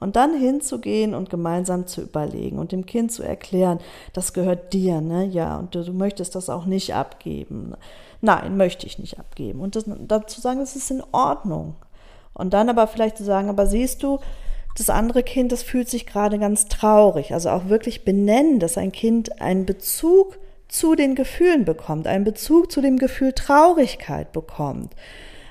Und 0.00 0.16
dann 0.16 0.38
hinzugehen 0.38 1.14
und 1.14 1.30
gemeinsam 1.30 1.86
zu 1.86 2.02
überlegen 2.02 2.58
und 2.58 2.72
dem 2.72 2.84
Kind 2.84 3.10
zu 3.10 3.22
erklären, 3.22 3.78
das 4.12 4.34
gehört 4.34 4.74
dir, 4.74 5.00
ne? 5.00 5.24
Ja, 5.24 5.56
und 5.56 5.74
du, 5.74 5.82
du 5.82 5.94
möchtest 5.94 6.34
das 6.34 6.50
auch 6.50 6.66
nicht 6.66 6.94
abgeben. 6.94 7.72
Nein, 8.20 8.58
möchte 8.58 8.86
ich 8.86 8.98
nicht 8.98 9.18
abgeben. 9.18 9.60
Und 9.60 9.76
das, 9.76 9.86
dazu 9.86 10.42
sagen, 10.42 10.60
es 10.60 10.76
ist 10.76 10.90
in 10.90 11.02
Ordnung. 11.12 11.74
Und 12.38 12.54
dann 12.54 12.70
aber 12.70 12.86
vielleicht 12.86 13.18
zu 13.18 13.24
sagen, 13.24 13.50
aber 13.50 13.66
siehst 13.66 14.02
du, 14.02 14.18
das 14.78 14.90
andere 14.90 15.22
Kind, 15.22 15.52
das 15.52 15.62
fühlt 15.62 15.88
sich 15.88 16.06
gerade 16.06 16.38
ganz 16.38 16.68
traurig. 16.68 17.34
Also 17.34 17.50
auch 17.50 17.68
wirklich 17.68 18.04
benennen, 18.04 18.60
dass 18.60 18.78
ein 18.78 18.92
Kind 18.92 19.42
einen 19.42 19.66
Bezug 19.66 20.38
zu 20.68 20.94
den 20.94 21.14
Gefühlen 21.14 21.64
bekommt, 21.64 22.06
einen 22.06 22.24
Bezug 22.24 22.70
zu 22.70 22.80
dem 22.80 22.96
Gefühl 22.96 23.32
Traurigkeit 23.32 24.32
bekommt. 24.32 24.94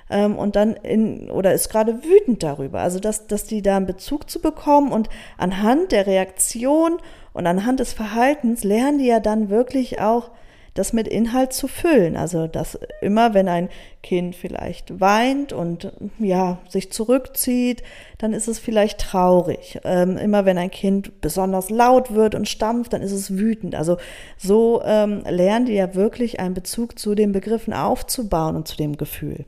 Ähm, 0.10 0.38
und 0.38 0.56
dann 0.56 0.74
in, 0.76 1.30
oder 1.30 1.54
ist 1.54 1.70
gerade 1.70 2.04
wütend 2.04 2.42
darüber. 2.44 2.80
Also, 2.80 3.00
dass, 3.00 3.28
dass 3.28 3.44
die 3.44 3.62
da 3.62 3.78
einen 3.78 3.86
Bezug 3.86 4.30
zu 4.30 4.40
bekommen 4.40 4.92
und 4.92 5.10
anhand 5.38 5.92
der 5.92 6.08
Reaktion 6.08 6.98
und 7.34 7.48
anhand 7.48 7.80
des 7.80 7.94
Verhaltens 7.94 8.64
lernen 8.64 9.00
die 9.00 9.08
ja 9.08 9.20
dann 9.20 9.50
wirklich 9.50 10.00
auch, 10.00 10.32
das 10.78 10.94
mit 10.94 11.08
Inhalt 11.08 11.54
zu 11.54 11.68
füllen. 11.68 12.16
Also, 12.16 12.48
dass 12.48 12.78
immer, 13.02 13.34
wenn 13.34 13.48
ein 13.48 13.70
Kind 14.04 14.36
vielleicht 14.36 15.00
weint 15.00 15.54
und 15.54 15.92
ja, 16.20 16.60
sich 16.70 16.92
zurückzieht, 16.92 17.84
dann 18.18 18.34
ist 18.34 18.48
es 18.48 18.60
vielleicht 18.60 19.00
traurig. 19.00 19.80
Ähm, 19.84 20.18
immer 20.18 20.46
wenn 20.46 20.58
ein 20.58 20.72
Kind 20.72 21.22
besonders 21.22 21.70
laut 21.70 22.14
wird 22.14 22.36
und 22.36 22.48
stampft, 22.48 22.94
dann 22.94 23.02
ist 23.02 23.12
es 23.12 23.38
wütend. 23.38 23.76
Also, 23.76 23.98
so 24.38 24.82
ähm, 24.86 25.24
lernen 25.28 25.66
die 25.66 25.74
ja 25.74 25.96
wirklich 25.96 26.40
einen 26.40 26.54
Bezug 26.54 27.00
zu 27.00 27.16
den 27.16 27.32
Begriffen 27.32 27.74
aufzubauen 27.74 28.56
und 28.56 28.68
zu 28.68 28.78
dem 28.78 28.98
Gefühl. 28.98 29.46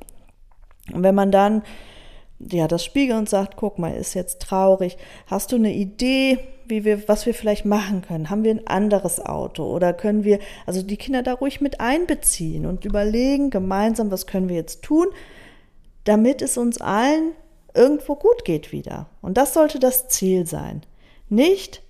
Und 0.94 1.04
wenn 1.04 1.16
man 1.16 1.32
dann 1.32 1.62
ja, 2.40 2.68
das 2.68 2.86
spiegelt 2.86 3.18
und 3.18 3.30
sagt, 3.30 3.58
guck 3.58 3.80
mal, 3.80 3.94
ist 3.94 4.14
jetzt 4.14 4.42
traurig. 4.42 4.98
Hast 5.28 5.52
du 5.52 5.58
eine 5.58 5.74
Idee, 5.74 6.40
wie 6.68 6.86
wir, 6.86 7.08
was 7.08 7.26
wir 7.26 7.34
vielleicht 7.34 7.66
machen 7.66 8.02
können? 8.02 8.30
Haben 8.30 8.44
wir 8.44 8.52
ein 8.52 8.68
anderes 8.68 9.20
Auto 9.26 9.64
oder 9.64 9.92
können 9.94 10.24
wir, 10.24 10.40
also 10.66 10.82
die 10.82 10.98
Kinder 10.98 11.22
da 11.22 11.34
ruhig 11.34 11.62
mit 11.62 11.82
einbeziehen 11.82 12.66
und 12.66 12.86
überlegen 12.86 13.50
gemeinsam, 13.50 14.12
was 14.12 14.28
können 14.28 14.48
wir 14.48 14.56
jetzt 14.56 14.84
tun, 14.84 15.08
damit 16.06 16.42
es 16.42 16.58
uns 16.58 16.80
allen 16.80 17.34
irgendwo 17.74 18.16
gut 18.16 18.46
geht 18.46 18.72
wieder. 18.72 19.08
Und 19.22 19.38
das 19.38 19.54
sollte 19.54 19.80
das 19.80 20.08
Ziel 20.08 20.46
sein. 20.48 20.82
Nicht, 21.28 21.82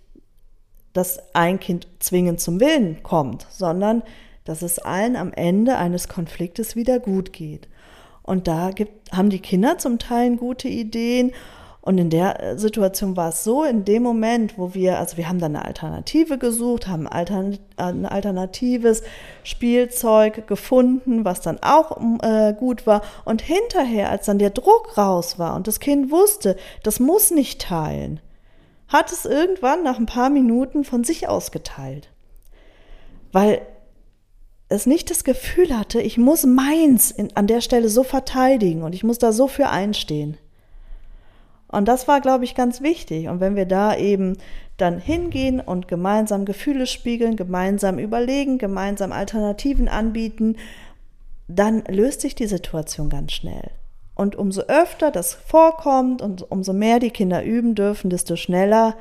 dass 0.94 1.20
ein 1.36 1.60
Kind 1.60 1.88
zwingend 2.00 2.42
zum 2.42 2.60
Willen 2.60 3.04
kommt, 3.04 3.46
sondern 3.50 4.02
dass 4.46 4.62
es 4.64 4.80
allen 4.80 5.16
am 5.16 5.32
Ende 5.32 5.78
eines 5.78 6.08
Konfliktes 6.08 6.76
wieder 6.76 7.00
gut 7.00 7.34
geht. 7.34 7.68
Und 8.30 8.48
da 8.48 8.72
gibt, 8.72 9.12
haben 9.12 9.30
die 9.30 9.40
Kinder 9.40 9.78
zum 9.78 10.00
Teil 10.00 10.38
gute 10.38 10.68
Ideen 10.68 11.32
und 11.82 11.98
in 11.98 12.10
der 12.10 12.44
äh, 12.44 12.58
Situation 12.58 13.16
war 13.16 13.30
es 13.30 13.44
so, 13.44 13.64
in 13.64 13.86
dem 13.86 14.04
Moment, 14.04 14.58
wo 14.58 14.74
wir, 14.74 15.00
also 15.00 15.18
wir 15.18 15.30
haben 15.30 15.40
dann 15.40 15.56
eine 15.56 15.66
Alternative 15.66 16.38
gesucht, 16.38 16.88
haben 16.88 17.08
ein 17.08 17.60
alternatives 18.06 19.02
Spielzeug 19.44 20.46
gefunden, 20.46 21.26
was 21.26 21.42
dann 21.42 21.58
auch 21.64 21.98
äh, 22.22 22.54
gut 22.54 22.86
war. 22.86 23.02
Und 23.26 23.42
hinterher, 23.42 24.12
als 24.12 24.26
dann 24.26 24.40
der 24.40 24.50
Druck 24.50 24.98
raus 24.98 25.40
war 25.40 25.56
und 25.56 25.68
das 25.68 25.80
Kind 25.80 26.12
wusste, 26.12 26.58
das 26.84 27.00
muss 27.00 27.32
nicht 27.32 27.62
teilen, 27.62 28.20
hat 28.88 29.12
es 29.12 29.26
irgendwann 29.26 29.84
nach 29.84 29.98
ein 29.98 30.06
paar 30.06 30.30
Minuten 30.30 30.84
von 30.84 31.04
sich 31.04 31.28
aus 31.28 31.52
geteilt. 31.52 32.10
Weil 33.32 33.62
es 34.70 34.86
nicht 34.86 35.10
das 35.10 35.24
Gefühl 35.24 35.78
hatte, 35.78 36.00
ich 36.00 36.18
muss 36.18 36.46
meins 36.46 37.12
in, 37.12 37.36
an 37.36 37.48
der 37.48 37.62
Stelle 37.62 37.90
so 37.90 38.04
verteidigen 38.04 38.84
und 38.84 38.94
ich 38.94 39.04
muss 39.04 39.18
da 39.18 39.32
so 39.32 39.48
für 39.48 39.70
einstehen. 39.70 40.38
Und 41.68 41.88
das 41.88 42.08
war, 42.08 42.22
glaube 42.22 42.46
ich, 42.46 42.56
ganz 42.56 42.82
wichtig. 42.82 43.28
Und 43.28 43.40
wenn 43.40 43.56
wir 43.56 43.66
da 43.66 43.96
eben 43.96 44.38
dann 44.78 45.00
hingehen 45.00 45.60
und 45.60 45.88
gemeinsam 45.88 46.46
Gefühle 46.46 46.88
spiegeln, 46.88 47.36
gemeinsam 47.36 48.00
überlegen, 48.00 48.58
gemeinsam 48.58 49.12
Alternativen 49.12 49.88
anbieten, 49.88 50.56
dann 51.48 51.84
löst 51.88 52.22
sich 52.22 52.36
die 52.36 52.48
Situation 52.48 53.10
ganz 53.10 53.34
schnell. 53.34 53.72
Und 54.16 54.36
umso 54.36 54.62
öfter 54.62 55.12
das 55.12 55.34
vorkommt 55.34 56.22
und 56.22 56.52
umso 56.52 56.74
mehr 56.74 57.00
die 57.00 57.12
Kinder 57.12 57.44
üben 57.44 57.76
dürfen, 57.76 58.10
desto 58.10 58.36
schneller 58.36 58.96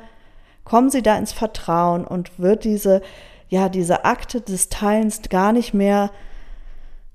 kommen 0.63 0.89
sie 0.89 1.01
da 1.01 1.17
ins 1.17 1.31
Vertrauen 1.31 2.05
und 2.05 2.39
wird 2.39 2.63
diese, 2.63 3.01
ja, 3.49 3.67
diese 3.67 4.05
Akte 4.05 4.41
des 4.41 4.69
Teilens 4.69 5.21
gar 5.29 5.51
nicht 5.51 5.73
mehr 5.73 6.11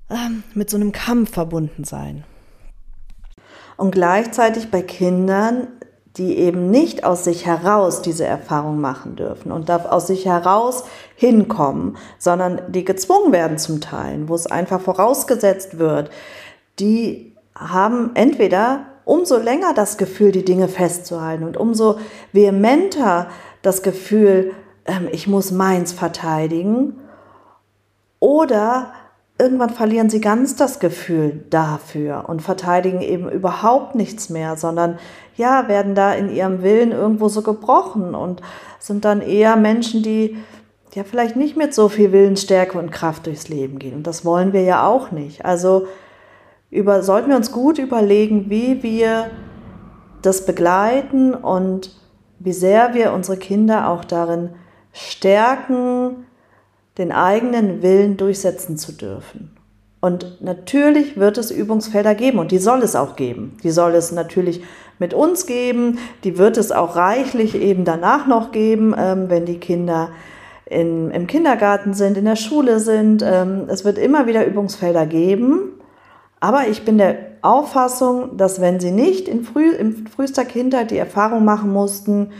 ähm, 0.09 0.43
mit 0.53 0.69
so 0.69 0.77
einem 0.77 0.91
Kampf 0.91 1.31
verbunden 1.31 1.83
sein. 1.85 2.25
Und 3.77 3.91
gleichzeitig 3.91 4.69
bei 4.69 4.81
Kindern, 4.81 5.67
die 6.17 6.37
eben 6.37 6.69
nicht 6.69 7.03
aus 7.03 7.23
sich 7.25 7.45
heraus 7.45 8.01
diese 8.01 8.25
Erfahrung 8.25 8.79
machen 8.79 9.15
dürfen 9.15 9.51
und 9.51 9.67
darf 9.67 9.85
aus 9.85 10.07
sich 10.07 10.25
heraus 10.25 10.85
hinkommen, 11.15 11.97
sondern 12.19 12.61
die 12.69 12.85
gezwungen 12.85 13.33
werden 13.33 13.57
zum 13.57 13.81
Teilen, 13.81 14.29
wo 14.29 14.35
es 14.35 14.47
einfach 14.47 14.79
vorausgesetzt 14.79 15.77
wird, 15.77 16.09
die 16.79 17.35
haben 17.53 18.11
entweder 18.15 18.85
umso 19.03 19.37
länger 19.37 19.73
das 19.73 19.97
Gefühl, 19.97 20.31
die 20.31 20.45
Dinge 20.45 20.67
festzuhalten 20.67 21.43
und 21.43 21.57
umso 21.57 21.99
vehementer 22.31 23.27
das 23.61 23.81
Gefühl, 23.83 24.53
ähm, 24.85 25.07
ich 25.11 25.27
muss 25.27 25.51
meins 25.51 25.91
verteidigen, 25.91 26.99
oder 28.19 28.93
irgendwann 29.37 29.69
verlieren 29.69 30.09
sie 30.09 30.21
ganz 30.21 30.55
das 30.55 30.79
Gefühl 30.79 31.43
dafür 31.49 32.25
und 32.27 32.41
verteidigen 32.41 33.01
eben 33.01 33.29
überhaupt 33.29 33.93
nichts 33.93 34.29
mehr, 34.29 34.55
sondern 34.55 34.97
ja, 35.35 35.67
werden 35.67 35.93
da 35.93 36.13
in 36.13 36.33
ihrem 36.33 36.63
Willen 36.63 36.91
irgendwo 36.91 37.27
so 37.27 37.41
gebrochen 37.41 38.15
und 38.15 38.41
sind 38.79 39.05
dann 39.05 39.21
eher 39.21 39.57
Menschen, 39.57 40.01
die 40.01 40.37
ja 40.93 41.03
vielleicht 41.03 41.35
nicht 41.35 41.57
mit 41.57 41.73
so 41.73 41.89
viel 41.89 42.13
Willensstärke 42.13 42.79
und 42.79 42.91
Kraft 42.91 43.27
durchs 43.27 43.49
Leben 43.49 43.77
gehen. 43.77 43.95
Und 43.95 44.07
das 44.07 44.23
wollen 44.23 44.53
wir 44.53 44.63
ja 44.63 44.87
auch 44.87 45.11
nicht. 45.11 45.43
Also 45.43 45.87
über, 46.71 47.03
sollten 47.03 47.29
wir 47.29 47.35
uns 47.35 47.51
gut 47.51 47.77
überlegen, 47.77 48.49
wie 48.49 48.81
wir 48.81 49.29
das 50.21 50.45
begleiten 50.45 51.33
und 51.33 51.91
wie 52.39 52.53
sehr 52.53 52.93
wir 52.93 53.11
unsere 53.11 53.37
Kinder 53.37 53.89
auch 53.89 54.05
darin 54.05 54.51
stärken, 54.95 56.25
den 56.97 57.11
eigenen 57.11 57.81
Willen 57.81 58.15
durchsetzen 58.15 58.77
zu 58.77 58.93
dürfen. 58.93 59.55
Und 59.99 60.41
natürlich 60.41 61.17
wird 61.17 61.37
es 61.37 61.51
Übungsfelder 61.51 62.15
geben 62.15 62.39
und 62.39 62.51
die 62.51 62.59
soll 62.59 62.81
es 62.81 62.95
auch 62.95 63.15
geben. 63.15 63.57
Die 63.63 63.71
soll 63.71 63.93
es 63.95 64.11
natürlich 64.11 64.63
mit 64.97 65.13
uns 65.13 65.45
geben, 65.45 65.99
die 66.23 66.37
wird 66.37 66.57
es 66.57 66.71
auch 66.71 66.95
reichlich 66.95 67.55
eben 67.55 67.83
danach 67.83 68.27
noch 68.27 68.51
geben, 68.51 68.95
ähm, 68.97 69.29
wenn 69.29 69.45
die 69.45 69.59
Kinder 69.59 70.11
in, 70.65 71.11
im 71.11 71.27
Kindergarten 71.27 71.93
sind, 71.93 72.17
in 72.17 72.25
der 72.25 72.37
Schule 72.37 72.79
sind. 72.79 73.21
Ähm, 73.25 73.65
es 73.67 73.83
wird 73.83 73.97
immer 73.97 74.27
wieder 74.27 74.45
Übungsfelder 74.45 75.05
geben. 75.05 75.73
Aber 76.39 76.67
ich 76.67 76.85
bin 76.85 76.97
der 76.97 77.17
Auffassung, 77.41 78.37
dass 78.37 78.61
wenn 78.61 78.79
sie 78.79 78.91
nicht 78.91 79.27
in, 79.27 79.43
früh, 79.43 79.71
in 79.71 80.07
frühester 80.07 80.45
Kindheit 80.45 80.91
die 80.91 80.97
Erfahrung 80.97 81.43
machen 81.43 81.73
mussten, 81.73 82.31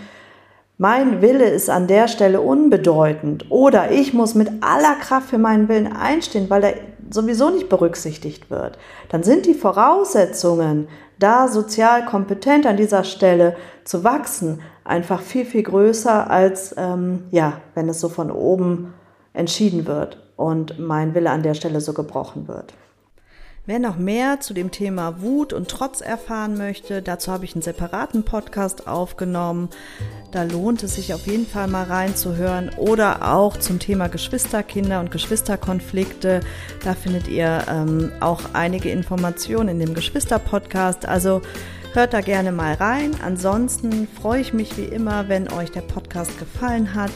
mein 0.78 1.22
Wille 1.22 1.46
ist 1.46 1.70
an 1.70 1.88
der 1.88 2.08
Stelle 2.08 2.42
unbedeutend 2.42 3.50
oder 3.50 3.92
ich 3.92 4.14
muss 4.14 4.36
mit 4.36 4.50
aller 4.62 4.96
Kraft 4.96 5.30
für 5.30 5.38
meinen 5.38 5.70
Willen 5.70 5.92
einstehen, 5.92 6.50
weil 6.50 6.64
er 6.64 6.74
sowieso 7.10 7.50
nicht 7.50 7.70
berücksichtigt 7.70 8.50
wird, 8.50 8.78
dann 9.10 9.24
sind 9.24 9.46
die 9.46 9.54
Voraussetzungen, 9.54 10.88
da 11.20 11.48
sozial 11.48 12.04
kompetent 12.06 12.66
an 12.66 12.78
dieser 12.78 13.04
Stelle 13.06 13.56
zu 13.86 14.04
wachsen, 14.04 14.62
einfach 14.84 15.22
viel, 15.22 15.46
viel 15.46 15.64
größer, 15.64 16.30
als 16.30 16.76
ähm, 16.78 17.24
ja, 17.32 17.62
wenn 17.74 17.88
es 17.88 18.02
so 18.02 18.10
von 18.10 18.32
oben 18.32 18.94
entschieden 19.34 19.88
wird 19.88 20.18
und 20.36 20.80
mein 20.80 21.16
Wille 21.16 21.30
an 21.30 21.44
der 21.44 21.54
Stelle 21.54 21.80
so 21.80 21.94
gebrochen 21.94 22.48
wird. 22.48 22.74
Wer 23.68 23.80
noch 23.80 23.98
mehr 23.98 24.42
zu 24.42 24.54
dem 24.54 24.70
Thema 24.70 25.24
Wut 25.24 25.52
und 25.52 25.70
Trotz 25.70 26.00
erfahren 26.00 26.56
möchte, 26.56 27.02
dazu 27.02 27.32
habe 27.32 27.46
ich 27.46 27.56
einen 27.56 27.64
separaten 27.64 28.22
Podcast 28.22 28.88
aufgenommen. 28.88 29.70
Da 30.32 30.44
lohnt 30.44 30.84
es 30.84 30.94
sich 30.94 31.16
auf 31.16 31.26
jeden 31.26 31.48
Fall 31.48 31.68
mal 31.68 31.86
reinzuhören. 31.86 32.70
Oder 32.78 33.34
auch 33.34 33.58
zum 33.58 33.80
Thema 33.80 34.08
Geschwisterkinder 34.08 35.00
und 35.00 35.10
Geschwisterkonflikte. 35.10 36.42
Da 36.84 36.94
findet 36.94 37.28
ihr 37.28 37.66
ähm, 37.68 38.12
auch 38.20 38.42
einige 38.54 38.92
Informationen 38.92 39.70
in 39.70 39.80
dem 39.80 39.96
Geschwister-Podcast. 39.96 41.08
Also 41.08 41.42
hört 41.94 42.14
da 42.14 42.22
gerne 42.22 42.52
mal 42.52 42.76
rein. 42.76 43.16
Ansonsten 43.24 44.08
freue 44.08 44.42
ich 44.42 44.54
mich 44.54 44.78
wie 44.78 44.86
immer, 44.86 45.28
wenn 45.28 45.52
euch 45.52 45.72
der 45.72 45.82
Podcast 45.82 46.38
gefallen 46.38 46.94
hat 46.94 47.12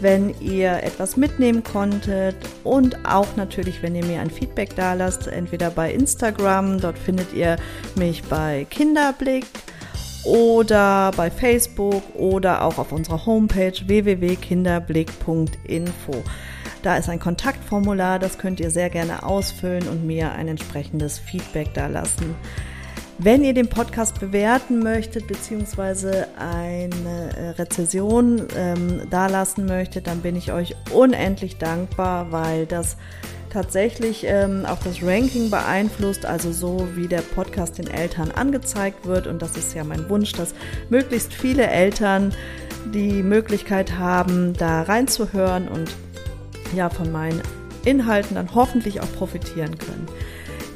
wenn 0.00 0.34
ihr 0.40 0.82
etwas 0.82 1.16
mitnehmen 1.16 1.62
konntet 1.64 2.36
und 2.64 3.06
auch 3.06 3.36
natürlich, 3.36 3.82
wenn 3.82 3.94
ihr 3.94 4.04
mir 4.04 4.20
ein 4.20 4.30
Feedback 4.30 4.76
da 4.76 4.92
lasst, 4.94 5.26
entweder 5.26 5.70
bei 5.70 5.92
Instagram, 5.92 6.80
dort 6.80 6.98
findet 6.98 7.32
ihr 7.32 7.56
mich 7.96 8.22
bei 8.24 8.66
Kinderblick 8.70 9.46
oder 10.24 11.10
bei 11.16 11.30
Facebook 11.30 12.02
oder 12.14 12.62
auch 12.62 12.78
auf 12.78 12.92
unserer 12.92 13.26
Homepage 13.26 13.74
www.kinderblick.info. 13.86 16.24
Da 16.82 16.96
ist 16.96 17.08
ein 17.08 17.20
Kontaktformular, 17.20 18.18
das 18.18 18.38
könnt 18.38 18.58
ihr 18.60 18.70
sehr 18.70 18.90
gerne 18.90 19.22
ausfüllen 19.24 19.88
und 19.88 20.06
mir 20.06 20.32
ein 20.32 20.48
entsprechendes 20.48 21.18
Feedback 21.18 21.72
da 21.74 21.86
lassen. 21.86 22.34
Wenn 23.18 23.44
ihr 23.44 23.54
den 23.54 23.68
Podcast 23.68 24.20
bewerten 24.20 24.80
möchtet, 24.80 25.26
beziehungsweise 25.26 26.28
eine 26.38 27.34
äh, 27.34 27.48
Rezession 27.50 28.42
ähm, 28.54 29.08
dalassen 29.08 29.64
möchtet, 29.64 30.06
dann 30.06 30.20
bin 30.20 30.36
ich 30.36 30.52
euch 30.52 30.76
unendlich 30.92 31.56
dankbar, 31.56 32.30
weil 32.30 32.66
das 32.66 32.98
tatsächlich 33.48 34.24
ähm, 34.26 34.66
auch 34.66 34.78
das 34.84 35.02
Ranking 35.02 35.48
beeinflusst, 35.48 36.26
also 36.26 36.52
so 36.52 36.86
wie 36.94 37.08
der 37.08 37.22
Podcast 37.22 37.78
den 37.78 37.88
Eltern 37.88 38.30
angezeigt 38.32 39.06
wird. 39.06 39.26
Und 39.26 39.40
das 39.40 39.56
ist 39.56 39.74
ja 39.74 39.82
mein 39.82 40.10
Wunsch, 40.10 40.32
dass 40.32 40.54
möglichst 40.90 41.32
viele 41.32 41.66
Eltern 41.66 42.34
die 42.92 43.22
Möglichkeit 43.22 43.96
haben, 43.96 44.52
da 44.52 44.82
reinzuhören 44.82 45.68
und 45.68 45.90
ja 46.74 46.90
von 46.90 47.10
meinen 47.10 47.40
Inhalten 47.86 48.34
dann 48.34 48.54
hoffentlich 48.54 49.00
auch 49.00 49.12
profitieren 49.14 49.78
können. 49.78 50.06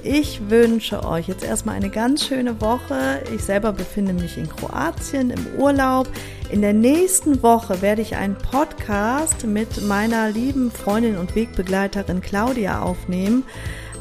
Ich 0.03 0.49
wünsche 0.49 1.05
euch 1.05 1.29
jetzt 1.29 1.45
erstmal 1.45 1.77
eine 1.77 1.91
ganz 1.91 2.25
schöne 2.25 2.61
Woche. 2.63 3.23
Ich 3.35 3.45
selber 3.45 3.73
befinde 3.73 4.15
mich 4.15 4.39
in 4.39 4.49
Kroatien 4.49 5.31
im 5.31 5.47
Urlaub. 5.59 6.09
In 6.51 6.63
der 6.63 6.73
nächsten 6.73 7.43
Woche 7.43 7.83
werde 7.83 8.01
ich 8.01 8.17
einen 8.17 8.37
Podcast 8.37 9.47
mit 9.47 9.83
meiner 9.87 10.31
lieben 10.31 10.71
Freundin 10.71 11.19
und 11.19 11.35
Wegbegleiterin 11.35 12.23
Claudia 12.23 12.81
aufnehmen. 12.81 13.45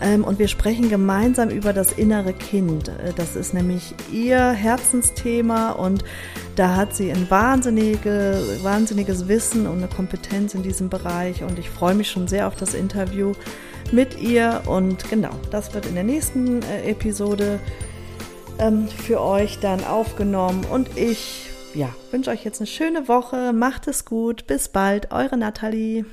Ähm, 0.01 0.23
und 0.23 0.39
wir 0.39 0.47
sprechen 0.47 0.89
gemeinsam 0.89 1.49
über 1.49 1.73
das 1.73 1.91
innere 1.91 2.31
Kind. 2.31 2.87
Äh, 2.87 3.11
das 3.17 3.35
ist 3.35 3.53
nämlich 3.53 3.93
ihr 4.11 4.51
Herzensthema 4.51 5.71
und 5.71 6.05
da 6.55 6.77
hat 6.77 6.95
sie 6.95 7.11
ein 7.11 7.29
wahnsinnige, 7.29 8.41
wahnsinniges 8.61 9.27
Wissen 9.27 9.67
und 9.67 9.79
eine 9.79 9.87
Kompetenz 9.87 10.53
in 10.53 10.63
diesem 10.63 10.89
Bereich. 10.89 11.43
Und 11.43 11.59
ich 11.59 11.69
freue 11.69 11.95
mich 11.95 12.09
schon 12.09 12.29
sehr 12.29 12.47
auf 12.47 12.55
das 12.55 12.73
Interview 12.73 13.33
mit 13.91 14.19
ihr. 14.19 14.63
Und 14.67 15.09
genau, 15.09 15.31
das 15.51 15.73
wird 15.73 15.85
in 15.85 15.95
der 15.95 16.03
nächsten 16.03 16.61
äh, 16.63 16.89
Episode 16.89 17.59
ähm, 18.59 18.87
für 18.87 19.21
euch 19.21 19.59
dann 19.59 19.83
aufgenommen. 19.83 20.65
Und 20.65 20.97
ich 20.97 21.49
ja, 21.73 21.89
wünsche 22.11 22.31
euch 22.31 22.43
jetzt 22.43 22.59
eine 22.59 22.67
schöne 22.67 23.07
Woche. 23.07 23.53
Macht 23.53 23.87
es 23.87 24.05
gut. 24.05 24.47
Bis 24.47 24.69
bald. 24.69 25.11
Eure 25.11 25.37
Nathalie. 25.37 26.05